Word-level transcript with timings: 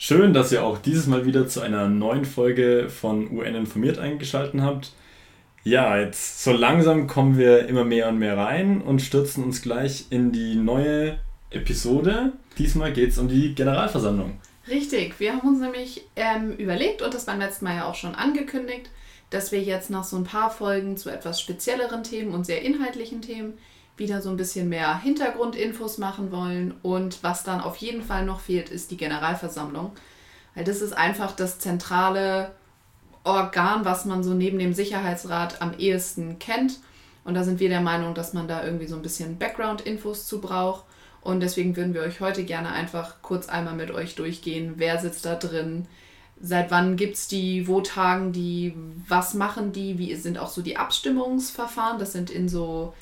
Schön, 0.00 0.32
dass 0.32 0.52
ihr 0.52 0.62
auch 0.62 0.78
dieses 0.78 1.08
Mal 1.08 1.26
wieder 1.26 1.48
zu 1.48 1.60
einer 1.60 1.88
neuen 1.88 2.24
Folge 2.24 2.88
von 2.88 3.32
UN 3.36 3.56
informiert 3.56 3.98
eingeschaltet 3.98 4.60
habt. 4.60 4.92
Ja, 5.64 5.98
jetzt 5.98 6.44
so 6.44 6.52
langsam 6.52 7.08
kommen 7.08 7.36
wir 7.36 7.66
immer 7.66 7.82
mehr 7.82 8.08
und 8.08 8.18
mehr 8.20 8.36
rein 8.36 8.80
und 8.80 9.02
stürzen 9.02 9.42
uns 9.42 9.60
gleich 9.60 10.06
in 10.10 10.30
die 10.30 10.54
neue 10.54 11.18
Episode. 11.50 12.32
Diesmal 12.58 12.92
geht 12.92 13.10
es 13.10 13.18
um 13.18 13.26
die 13.26 13.56
Generalversammlung. 13.56 14.38
Richtig, 14.68 15.18
wir 15.18 15.32
haben 15.32 15.48
uns 15.48 15.58
nämlich 15.58 16.04
ähm, 16.14 16.52
überlegt 16.52 17.02
und 17.02 17.12
das 17.12 17.26
beim 17.26 17.40
letzten 17.40 17.64
Mal 17.64 17.74
ja 17.74 17.86
auch 17.86 17.96
schon 17.96 18.14
angekündigt, 18.14 18.90
dass 19.30 19.50
wir 19.50 19.60
jetzt 19.60 19.90
nach 19.90 20.04
so 20.04 20.16
ein 20.16 20.22
paar 20.22 20.50
Folgen 20.52 20.96
zu 20.96 21.10
etwas 21.10 21.40
spezielleren 21.40 22.04
Themen 22.04 22.34
und 22.34 22.46
sehr 22.46 22.62
inhaltlichen 22.62 23.20
Themen 23.20 23.54
wieder 23.98 24.22
so 24.22 24.30
ein 24.30 24.36
bisschen 24.36 24.68
mehr 24.68 24.98
Hintergrundinfos 24.98 25.98
machen 25.98 26.30
wollen. 26.32 26.74
Und 26.82 27.22
was 27.22 27.44
dann 27.44 27.60
auf 27.60 27.76
jeden 27.76 28.02
Fall 28.02 28.24
noch 28.24 28.40
fehlt, 28.40 28.70
ist 28.70 28.90
die 28.90 28.96
Generalversammlung. 28.96 29.92
Weil 30.54 30.64
das 30.64 30.80
ist 30.80 30.92
einfach 30.92 31.32
das 31.32 31.58
zentrale 31.58 32.52
Organ, 33.24 33.84
was 33.84 34.04
man 34.04 34.22
so 34.22 34.34
neben 34.34 34.58
dem 34.58 34.72
Sicherheitsrat 34.72 35.60
am 35.60 35.74
ehesten 35.78 36.38
kennt. 36.38 36.78
Und 37.24 37.34
da 37.34 37.44
sind 37.44 37.60
wir 37.60 37.68
der 37.68 37.80
Meinung, 37.80 38.14
dass 38.14 38.32
man 38.32 38.48
da 38.48 38.64
irgendwie 38.64 38.86
so 38.86 38.96
ein 38.96 39.02
bisschen 39.02 39.38
Background-Infos 39.38 40.26
zu 40.26 40.40
braucht. 40.40 40.84
Und 41.20 41.40
deswegen 41.40 41.76
würden 41.76 41.94
wir 41.94 42.02
euch 42.02 42.20
heute 42.20 42.44
gerne 42.44 42.70
einfach 42.70 43.16
kurz 43.22 43.48
einmal 43.48 43.74
mit 43.74 43.90
euch 43.90 44.14
durchgehen. 44.14 44.74
Wer 44.76 44.98
sitzt 44.98 45.26
da 45.26 45.34
drin? 45.34 45.86
Seit 46.40 46.70
wann 46.70 46.96
gibt 46.96 47.16
es 47.16 47.28
die? 47.28 47.66
Wo 47.66 47.80
tagen 47.80 48.32
die? 48.32 48.74
Was 49.08 49.34
machen 49.34 49.72
die? 49.72 49.98
Wie 49.98 50.14
sind 50.14 50.38
auch 50.38 50.48
so 50.48 50.62
die 50.62 50.76
Abstimmungsverfahren? 50.76 51.98
Das 51.98 52.12
sind 52.12 52.30
in 52.30 52.48
so 52.48 52.94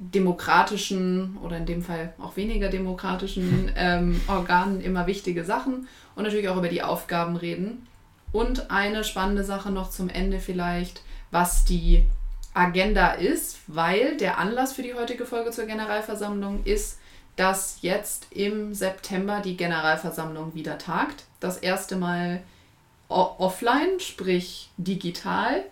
demokratischen 0.00 1.36
oder 1.44 1.58
in 1.58 1.66
dem 1.66 1.82
Fall 1.82 2.14
auch 2.18 2.36
weniger 2.36 2.70
demokratischen 2.70 3.70
ähm, 3.76 4.20
Organen 4.26 4.80
immer 4.80 5.06
wichtige 5.06 5.44
Sachen 5.44 5.86
und 6.16 6.24
natürlich 6.24 6.48
auch 6.48 6.56
über 6.56 6.68
die 6.68 6.82
Aufgaben 6.82 7.36
reden. 7.36 7.86
Und 8.32 8.70
eine 8.70 9.04
spannende 9.04 9.44
Sache 9.44 9.70
noch 9.70 9.90
zum 9.90 10.08
Ende 10.08 10.40
vielleicht, 10.40 11.02
was 11.30 11.64
die 11.64 12.04
Agenda 12.54 13.12
ist, 13.12 13.58
weil 13.66 14.16
der 14.16 14.38
Anlass 14.38 14.72
für 14.72 14.82
die 14.82 14.94
heutige 14.94 15.26
Folge 15.26 15.50
zur 15.50 15.66
Generalversammlung 15.66 16.64
ist, 16.64 16.98
dass 17.36 17.78
jetzt 17.82 18.28
im 18.30 18.74
September 18.74 19.40
die 19.40 19.56
Generalversammlung 19.56 20.54
wieder 20.54 20.78
tagt. 20.78 21.24
Das 21.40 21.58
erste 21.58 21.96
Mal 21.96 22.42
offline, 23.08 23.98
sprich 23.98 24.70
digital. 24.76 25.64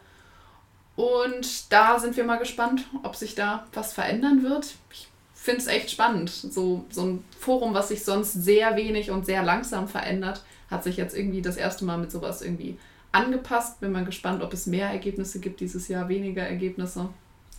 Und 0.99 1.73
da 1.73 2.01
sind 2.01 2.17
wir 2.17 2.25
mal 2.25 2.41
gespannt, 2.41 2.85
ob 3.05 3.15
sich 3.15 3.37
da 3.37 3.69
was 3.73 3.93
verändern 3.93 4.43
wird. 4.43 4.75
Ich 4.91 5.07
finde 5.33 5.61
es 5.61 5.69
echt 5.69 5.93
spannend. 5.93 6.29
So, 6.29 6.87
so 6.91 7.03
ein 7.03 7.25
Forum, 7.39 7.73
was 7.73 7.91
sich 7.91 8.05
sonst 8.05 8.33
sehr 8.33 8.75
wenig 8.75 9.13
und 9.13 9.25
sehr 9.25 9.45
langsam 9.45 9.87
verändert, 9.87 10.43
hat 10.69 10.83
sich 10.83 10.97
jetzt 10.97 11.17
irgendwie 11.17 11.41
das 11.41 11.57
erste 11.57 11.85
Mal 11.85 11.99
mit 11.99 12.11
sowas 12.11 12.43
irgendwie 12.43 12.79
angepasst. 13.13 13.79
Bin 13.79 13.93
mal 13.93 14.05
gespannt, 14.05 14.43
ob 14.43 14.53
es 14.53 14.67
mehr 14.67 14.89
Ergebnisse 14.89 15.39
gibt 15.39 15.61
dieses 15.61 15.87
Jahr, 15.87 16.09
weniger 16.09 16.43
Ergebnisse. 16.43 17.11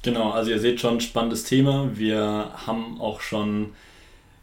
Genau, 0.03 0.31
also 0.31 0.51
ihr 0.51 0.59
seht 0.59 0.81
schon, 0.81 0.99
spannendes 0.99 1.45
Thema. 1.45 1.91
Wir 1.93 2.51
haben 2.67 2.99
auch 2.99 3.21
schon 3.21 3.69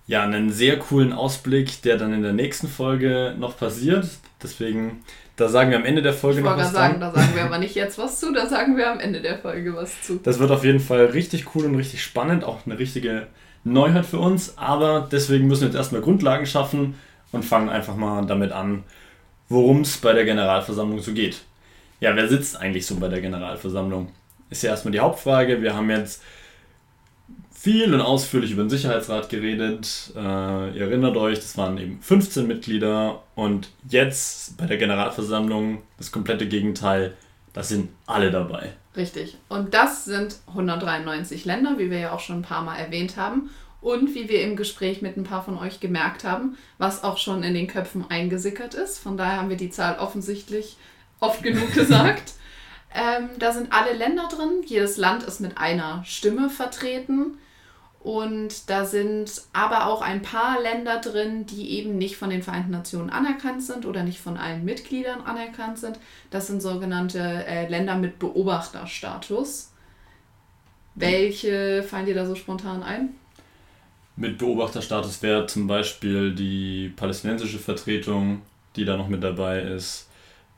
ja, 0.06 0.22
einen 0.22 0.50
sehr 0.50 0.78
coolen 0.78 1.12
Ausblick, 1.12 1.82
der 1.82 1.98
dann 1.98 2.14
in 2.14 2.22
der 2.22 2.32
nächsten 2.32 2.66
Folge 2.66 3.34
noch 3.38 3.58
passiert. 3.58 4.08
Deswegen 4.42 5.04
da 5.36 5.48
sagen 5.48 5.70
wir 5.70 5.76
am 5.76 5.84
Ende 5.84 6.02
der 6.02 6.14
Folge 6.14 6.38
ich 6.38 6.44
noch 6.44 6.56
was 6.56 6.72
sagen, 6.72 6.98
Da 6.98 7.12
sagen 7.12 7.34
wir 7.34 7.44
aber 7.44 7.58
nicht 7.58 7.74
jetzt 7.74 7.98
was 7.98 8.18
zu, 8.18 8.32
da 8.32 8.46
sagen 8.46 8.76
wir 8.76 8.90
am 8.90 9.00
Ende 9.00 9.20
der 9.20 9.38
Folge 9.38 9.76
was 9.76 10.02
zu. 10.02 10.18
Das 10.22 10.38
wird 10.38 10.50
auf 10.50 10.64
jeden 10.64 10.80
Fall 10.80 11.06
richtig 11.06 11.54
cool 11.54 11.66
und 11.66 11.74
richtig 11.74 12.02
spannend, 12.02 12.42
auch 12.42 12.64
eine 12.64 12.78
richtige 12.78 13.26
Neuheit 13.62 14.06
für 14.06 14.18
uns. 14.18 14.56
Aber 14.56 15.06
deswegen 15.10 15.46
müssen 15.46 15.62
wir 15.62 15.68
jetzt 15.68 15.76
erstmal 15.76 16.00
Grundlagen 16.00 16.46
schaffen 16.46 16.94
und 17.32 17.44
fangen 17.44 17.68
einfach 17.68 17.96
mal 17.96 18.24
damit 18.24 18.52
an, 18.52 18.84
worum 19.50 19.82
es 19.82 19.98
bei 19.98 20.14
der 20.14 20.24
Generalversammlung 20.24 21.00
so 21.00 21.12
geht. 21.12 21.42
Ja, 22.00 22.16
wer 22.16 22.28
sitzt 22.28 22.58
eigentlich 22.58 22.86
so 22.86 22.96
bei 22.96 23.08
der 23.08 23.20
Generalversammlung? 23.20 24.08
Ist 24.48 24.62
ja 24.62 24.70
erstmal 24.70 24.92
die 24.92 25.00
Hauptfrage. 25.00 25.60
Wir 25.60 25.74
haben 25.74 25.90
jetzt 25.90 26.22
viel 27.50 27.92
und 27.92 28.00
ausführlich 28.00 28.52
über 28.52 28.62
den 28.62 28.70
Sicherheitsrat 28.70 29.28
geredet. 29.28 30.12
Äh, 30.14 30.20
ihr 30.76 30.82
erinnert 30.82 31.16
euch, 31.16 31.38
das 31.38 31.56
waren 31.56 31.78
eben 31.78 32.00
15 32.00 32.46
Mitglieder 32.46 33.22
und 33.34 33.70
jetzt 33.88 34.56
bei 34.56 34.66
der 34.66 34.76
Generalversammlung 34.76 35.82
das 35.98 36.12
komplette 36.12 36.46
Gegenteil, 36.46 37.14
das 37.52 37.68
sind 37.70 37.88
alle 38.06 38.30
dabei. 38.30 38.72
Richtig. 38.96 39.36
Und 39.48 39.74
das 39.74 40.04
sind 40.04 40.36
193 40.48 41.44
Länder, 41.44 41.78
wie 41.78 41.90
wir 41.90 41.98
ja 41.98 42.12
auch 42.12 42.20
schon 42.20 42.36
ein 42.36 42.42
paar 42.42 42.62
Mal 42.62 42.76
erwähnt 42.76 43.16
haben. 43.16 43.50
Und 43.80 44.14
wie 44.14 44.28
wir 44.28 44.42
im 44.42 44.56
Gespräch 44.56 45.02
mit 45.02 45.16
ein 45.16 45.24
paar 45.24 45.44
von 45.44 45.58
euch 45.58 45.80
gemerkt 45.80 46.24
haben, 46.24 46.56
was 46.78 47.04
auch 47.04 47.18
schon 47.18 47.42
in 47.42 47.54
den 47.54 47.68
Köpfen 47.68 48.04
eingesickert 48.08 48.74
ist. 48.74 48.98
Von 48.98 49.16
daher 49.16 49.36
haben 49.36 49.50
wir 49.50 49.56
die 49.56 49.70
Zahl 49.70 49.98
offensichtlich 49.98 50.76
oft 51.20 51.42
genug 51.42 51.72
gesagt. 51.74 52.32
Ähm, 52.96 53.28
da 53.38 53.52
sind 53.52 53.72
alle 53.72 53.92
Länder 53.92 54.26
drin. 54.28 54.62
Jedes 54.64 54.96
Land 54.96 55.22
ist 55.22 55.40
mit 55.40 55.58
einer 55.58 56.02
Stimme 56.04 56.48
vertreten. 56.48 57.38
Und 58.00 58.70
da 58.70 58.84
sind 58.84 59.42
aber 59.52 59.88
auch 59.88 60.00
ein 60.00 60.22
paar 60.22 60.62
Länder 60.62 61.00
drin, 61.00 61.44
die 61.44 61.72
eben 61.72 61.98
nicht 61.98 62.16
von 62.16 62.30
den 62.30 62.42
Vereinten 62.42 62.70
Nationen 62.70 63.10
anerkannt 63.10 63.62
sind 63.64 63.84
oder 63.84 64.04
nicht 64.04 64.20
von 64.20 64.36
allen 64.36 64.64
Mitgliedern 64.64 65.22
anerkannt 65.22 65.78
sind. 65.78 65.98
Das 66.30 66.46
sind 66.46 66.62
sogenannte 66.62 67.18
äh, 67.18 67.68
Länder 67.68 67.96
mit 67.96 68.20
Beobachterstatus. 68.20 69.72
Welche 70.94 71.82
fallen 71.82 72.06
dir 72.06 72.14
da 72.14 72.24
so 72.24 72.36
spontan 72.36 72.82
ein? 72.82 73.10
Mit 74.14 74.38
Beobachterstatus 74.38 75.20
wäre 75.22 75.46
zum 75.46 75.66
Beispiel 75.66 76.34
die 76.34 76.92
palästinensische 76.96 77.58
Vertretung, 77.58 78.40
die 78.76 78.84
da 78.84 78.96
noch 78.96 79.08
mit 79.08 79.22
dabei 79.22 79.60
ist, 79.60 80.08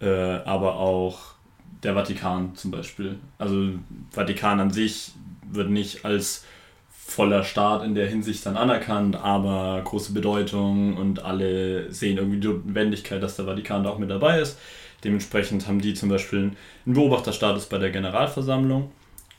äh, 0.00 0.06
aber 0.06 0.77
auch 0.77 1.38
der 1.83 1.94
Vatikan 1.94 2.55
zum 2.55 2.71
Beispiel. 2.71 3.16
Also 3.39 3.71
Vatikan 4.11 4.61
an 4.61 4.71
sich 4.71 5.12
wird 5.50 5.71
nicht 5.71 6.05
als 6.05 6.44
voller 6.91 7.43
Staat 7.43 7.84
in 7.84 7.94
der 7.94 8.06
Hinsicht 8.06 8.44
dann 8.44 8.56
anerkannt, 8.56 9.16
aber 9.16 9.81
große 9.83 10.12
Bedeutung 10.12 10.97
und 10.97 11.25
alle 11.25 11.91
sehen 11.91 12.19
irgendwie 12.19 12.39
die 12.39 12.49
Notwendigkeit, 12.49 13.22
dass 13.22 13.37
der 13.37 13.47
Vatikan 13.47 13.83
da 13.83 13.91
auch 13.91 13.99
mit 13.99 14.11
dabei 14.11 14.41
ist. 14.41 14.59
Dementsprechend 15.05 15.66
haben 15.66 15.81
die 15.81 15.94
zum 15.94 16.09
Beispiel 16.09 16.53
einen 16.84 16.94
Beobachterstatus 16.94 17.66
bei 17.66 17.78
der 17.78 17.91
Generalversammlung, 17.91 18.91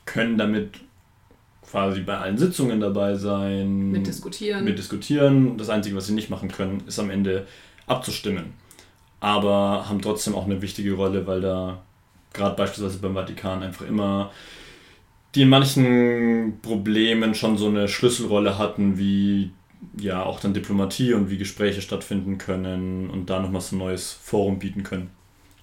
können 0.04 0.36
damit 0.36 0.80
quasi 1.70 2.00
bei 2.00 2.18
allen 2.18 2.38
Sitzungen 2.38 2.80
dabei 2.80 3.14
sein. 3.14 3.90
Mit 3.90 4.06
diskutieren. 4.06 4.64
Mit 4.64 4.78
diskutieren. 4.78 5.56
Das 5.56 5.68
Einzige, 5.68 5.94
was 5.94 6.06
sie 6.06 6.14
nicht 6.14 6.30
machen 6.30 6.50
können, 6.50 6.82
ist 6.86 6.98
am 6.98 7.10
Ende 7.10 7.46
abzustimmen. 7.86 8.54
Aber 9.20 9.88
haben 9.88 10.00
trotzdem 10.00 10.34
auch 10.34 10.46
eine 10.46 10.62
wichtige 10.62 10.94
Rolle, 10.94 11.26
weil 11.26 11.40
da 11.40 11.82
gerade 12.32 12.56
beispielsweise 12.56 12.98
beim 12.98 13.14
Vatikan 13.14 13.62
einfach 13.62 13.86
immer 13.86 14.30
die 15.34 15.42
in 15.42 15.48
manchen 15.48 16.58
Problemen 16.60 17.34
schon 17.34 17.56
so 17.56 17.68
eine 17.68 17.88
Schlüsselrolle 17.88 18.58
hatten, 18.58 18.98
wie 18.98 19.52
ja 19.96 20.22
auch 20.22 20.40
dann 20.40 20.54
Diplomatie 20.54 21.14
und 21.14 21.30
wie 21.30 21.38
Gespräche 21.38 21.80
stattfinden 21.80 22.38
können 22.38 23.08
und 23.08 23.30
da 23.30 23.40
nochmal 23.40 23.60
so 23.60 23.76
ein 23.76 23.78
neues 23.78 24.12
Forum 24.12 24.58
bieten 24.58 24.82
können. 24.82 25.10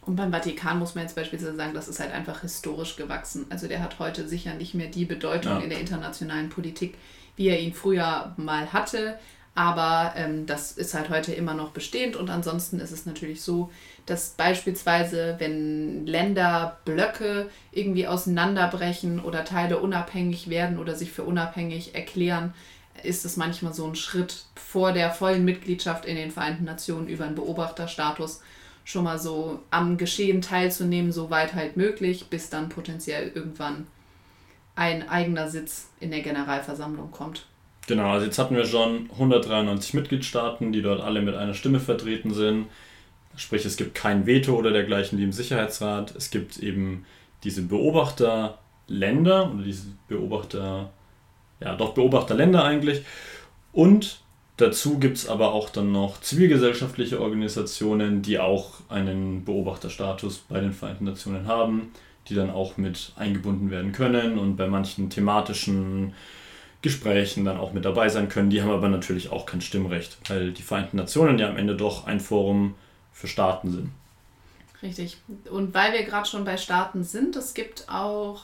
Und 0.02 0.16
beim 0.16 0.32
Vatikan 0.32 0.80
muss 0.80 0.96
man 0.96 1.04
jetzt 1.04 1.16
beispielsweise 1.16 1.56
sagen, 1.56 1.74
das 1.74 1.90
ist 1.90 2.00
halt 2.00 2.14
einfach 2.14 2.42
historisch 2.42 2.96
gewachsen. 2.96 3.46
Also 3.50 3.68
der 3.68 3.84
hat 3.84 4.00
heute 4.00 4.26
sicher 4.28 4.54
nicht 4.54 4.74
mehr 4.74 4.88
die 4.88 5.04
Bedeutung 5.04 5.58
ja. 5.58 5.60
in 5.60 5.70
der 5.70 5.82
internationalen 5.82 6.48
Politik, 6.48 6.96
wie 7.36 7.50
er 7.50 7.60
ihn 7.60 7.74
früher 7.74 8.34
mal 8.38 8.72
hatte. 8.72 9.20
Aber 9.54 10.14
ähm, 10.16 10.46
das 10.46 10.72
ist 10.72 10.94
halt 10.94 11.10
heute 11.10 11.34
immer 11.34 11.56
noch 11.56 11.72
bestehend. 11.72 12.16
Und 12.16 12.30
ansonsten 12.30 12.80
ist 12.80 12.92
es 12.92 13.06
natürlich 13.06 13.42
so, 13.42 13.70
dass 14.08 14.30
beispielsweise, 14.32 15.36
wenn 15.38 16.08
Länder 16.08 16.78
Blöcke 16.86 17.50
irgendwie 17.72 18.08
auseinanderbrechen 18.08 19.20
oder 19.20 19.46
Teile 19.46 19.78
unabhängig 19.80 20.50
werden 20.50 20.80
oder 20.80 20.96
sich 20.96 21.12
für 21.12 21.24
unabhängig 21.24 21.94
erklären, 21.94 22.54
ist 23.04 23.26
es 23.26 23.38
manchmal 23.38 23.74
so 23.74 23.86
ein 23.86 23.96
Schritt 23.96 24.46
vor 24.56 24.94
der 24.94 25.12
vollen 25.12 25.46
Mitgliedschaft 25.46 26.06
in 26.06 26.16
den 26.16 26.32
Vereinten 26.32 26.64
Nationen 26.64 27.08
über 27.08 27.26
einen 27.26 27.36
Beobachterstatus 27.36 28.42
schon 28.86 29.04
mal 29.04 29.20
so 29.20 29.60
am 29.70 29.98
Geschehen 29.98 30.42
teilzunehmen, 30.42 31.12
soweit 31.12 31.54
halt 31.54 31.76
möglich, 31.76 32.28
bis 32.30 32.50
dann 32.50 32.70
potenziell 32.70 33.32
irgendwann 33.36 33.86
ein 34.76 35.10
eigener 35.10 35.50
Sitz 35.50 35.90
in 36.00 36.12
der 36.12 36.22
Generalversammlung 36.22 37.12
kommt. 37.12 37.46
Genau, 37.88 38.12
also 38.12 38.26
jetzt 38.26 38.40
hatten 38.40 38.56
wir 38.56 38.66
schon 38.66 39.10
193 39.12 39.94
Mitgliedstaaten, 39.94 40.72
die 40.72 40.82
dort 40.82 41.02
alle 41.02 41.22
mit 41.22 41.36
einer 41.36 41.54
Stimme 41.54 41.82
vertreten 41.82 42.34
sind. 42.34 42.68
Sprich, 43.38 43.66
es 43.66 43.78
gibt 43.78 43.94
kein 43.94 44.26
Veto 44.26 44.56
oder 44.56 44.72
dergleichen 44.72 45.20
wie 45.20 45.24
im 45.24 45.32
Sicherheitsrat. 45.32 46.16
Es 46.16 46.32
gibt 46.32 46.58
eben 46.58 47.06
diese 47.44 47.62
Beobachterländer 47.62 49.54
oder 49.54 49.64
diese 49.64 49.86
Beobachter, 50.08 50.90
ja 51.60 51.76
doch 51.76 51.94
Beobachterländer 51.94 52.64
eigentlich. 52.64 53.04
Und 53.72 54.22
dazu 54.58 54.98
gibt 54.98 55.18
es 55.18 55.30
aber 55.30 55.54
auch 55.54 55.70
dann 55.70 55.92
noch 55.92 56.20
zivilgesellschaftliche 56.20 57.22
Organisationen, 57.22 58.24
die 58.24 58.40
auch 58.40 58.72
einen 58.90 59.46
Beobachterstatus 59.46 60.40
bei 60.50 60.60
den 60.60 60.74
Vereinten 60.74 61.06
Nationen 61.06 61.48
haben, 61.48 61.92
die 62.30 62.34
dann 62.34 62.50
auch 62.50 62.78
mit 62.78 63.14
eingebunden 63.18 63.70
werden 63.70 63.92
können 63.92 64.40
und 64.40 64.56
bei 64.56 64.68
manchen 64.68 65.12
thematischen 65.12 66.16
Gesprächen 66.82 67.46
dann 67.46 67.58
auch 67.58 67.72
mit 67.72 67.86
dabei 67.86 68.10
sein 68.10 68.30
können. 68.30 68.50
Die 68.50 68.64
haben 68.64 68.72
aber 68.72 68.90
natürlich 68.90 69.32
auch 69.32 69.46
kein 69.46 69.62
Stimmrecht, 69.62 70.18
weil 70.28 70.52
die 70.54 70.64
Vereinten 70.64 70.98
Nationen 70.98 71.38
ja 71.38 71.50
am 71.50 71.58
Ende 71.58 71.76
doch 71.76 72.08
ein 72.08 72.20
Forum 72.20 72.74
für 73.18 73.28
Staaten 73.28 73.72
sind. 73.72 73.92
Richtig. 74.84 75.18
Und 75.50 75.74
weil 75.74 75.92
wir 75.94 76.04
gerade 76.04 76.30
schon 76.30 76.46
bei 76.46 76.56
Staaten 76.58 77.04
sind, 77.04 77.36
es 77.36 77.56
gibt 77.56 77.90
auch 77.90 78.44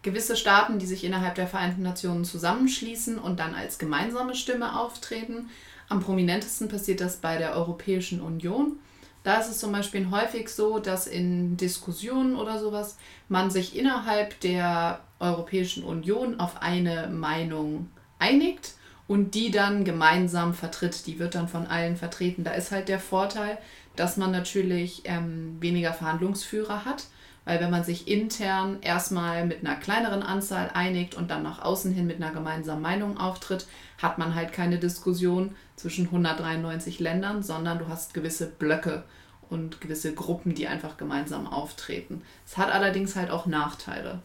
gewisse 0.00 0.36
Staaten, 0.36 0.78
die 0.78 0.86
sich 0.86 1.04
innerhalb 1.04 1.34
der 1.34 1.46
Vereinten 1.46 1.82
Nationen 1.82 2.24
zusammenschließen 2.24 3.18
und 3.18 3.38
dann 3.38 3.54
als 3.54 3.78
gemeinsame 3.78 4.34
Stimme 4.34 4.80
auftreten. 4.80 5.50
Am 5.90 6.00
prominentesten 6.00 6.68
passiert 6.68 7.00
das 7.02 7.16
bei 7.16 7.36
der 7.36 7.54
Europäischen 7.54 8.22
Union. 8.22 8.78
Da 9.22 9.38
ist 9.38 9.50
es 9.50 9.58
zum 9.58 9.72
Beispiel 9.72 10.10
häufig 10.10 10.48
so, 10.48 10.78
dass 10.78 11.06
in 11.06 11.58
Diskussionen 11.58 12.36
oder 12.36 12.58
sowas 12.58 12.96
man 13.28 13.50
sich 13.50 13.76
innerhalb 13.76 14.40
der 14.40 15.00
Europäischen 15.18 15.84
Union 15.84 16.40
auf 16.40 16.62
eine 16.62 17.08
Meinung 17.08 17.90
einigt 18.18 18.74
und 19.08 19.34
die 19.34 19.50
dann 19.50 19.84
gemeinsam 19.84 20.54
vertritt. 20.54 21.06
Die 21.06 21.18
wird 21.18 21.34
dann 21.34 21.48
von 21.48 21.66
allen 21.66 21.96
vertreten. 21.96 22.44
Da 22.44 22.52
ist 22.52 22.70
halt 22.70 22.88
der 22.88 23.00
Vorteil, 23.00 23.58
dass 23.96 24.16
man 24.16 24.30
natürlich 24.30 25.02
ähm, 25.04 25.56
weniger 25.60 25.92
Verhandlungsführer 25.92 26.84
hat, 26.84 27.06
weil 27.44 27.60
wenn 27.60 27.70
man 27.70 27.84
sich 27.84 28.08
intern 28.08 28.78
erstmal 28.82 29.46
mit 29.46 29.60
einer 29.60 29.76
kleineren 29.76 30.22
Anzahl 30.22 30.70
einigt 30.74 31.14
und 31.14 31.30
dann 31.30 31.42
nach 31.42 31.62
außen 31.62 31.92
hin 31.92 32.06
mit 32.06 32.16
einer 32.16 32.32
gemeinsamen 32.32 32.82
Meinung 32.82 33.18
auftritt, 33.18 33.66
hat 33.98 34.18
man 34.18 34.34
halt 34.34 34.52
keine 34.52 34.78
Diskussion 34.78 35.54
zwischen 35.76 36.06
193 36.06 36.98
Ländern, 36.98 37.42
sondern 37.42 37.78
du 37.78 37.88
hast 37.88 38.14
gewisse 38.14 38.46
Blöcke 38.46 39.04
und 39.48 39.80
gewisse 39.80 40.12
Gruppen, 40.12 40.54
die 40.54 40.66
einfach 40.66 40.96
gemeinsam 40.96 41.46
auftreten. 41.46 42.22
Es 42.44 42.56
hat 42.56 42.72
allerdings 42.72 43.14
halt 43.14 43.30
auch 43.30 43.46
Nachteile. 43.46 44.20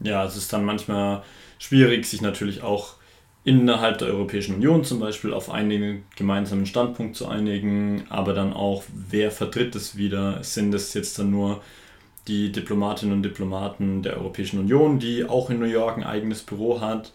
Ja, 0.00 0.24
es 0.24 0.36
ist 0.36 0.52
dann 0.52 0.64
manchmal 0.64 1.22
schwierig, 1.58 2.06
sich 2.06 2.22
natürlich 2.22 2.62
auch 2.62 2.94
innerhalb 3.44 3.98
der 3.98 4.08
Europäischen 4.08 4.56
Union 4.56 4.84
zum 4.84 5.00
Beispiel 5.00 5.32
auf 5.32 5.50
einen 5.50 6.04
gemeinsamen 6.16 6.64
Standpunkt 6.64 7.14
zu 7.14 7.28
einigen, 7.28 8.04
aber 8.08 8.32
dann 8.32 8.54
auch, 8.54 8.84
wer 9.10 9.30
vertritt 9.30 9.76
es 9.76 9.96
wieder? 9.96 10.42
Sind 10.42 10.74
es 10.74 10.94
jetzt 10.94 11.18
dann 11.18 11.30
nur 11.30 11.60
die 12.26 12.50
Diplomatinnen 12.52 13.14
und 13.14 13.22
Diplomaten 13.22 14.02
der 14.02 14.16
Europäischen 14.16 14.58
Union, 14.58 14.98
die 14.98 15.26
auch 15.26 15.50
in 15.50 15.58
New 15.58 15.66
York 15.66 15.98
ein 15.98 16.04
eigenes 16.04 16.42
Büro 16.42 16.80
hat? 16.80 17.12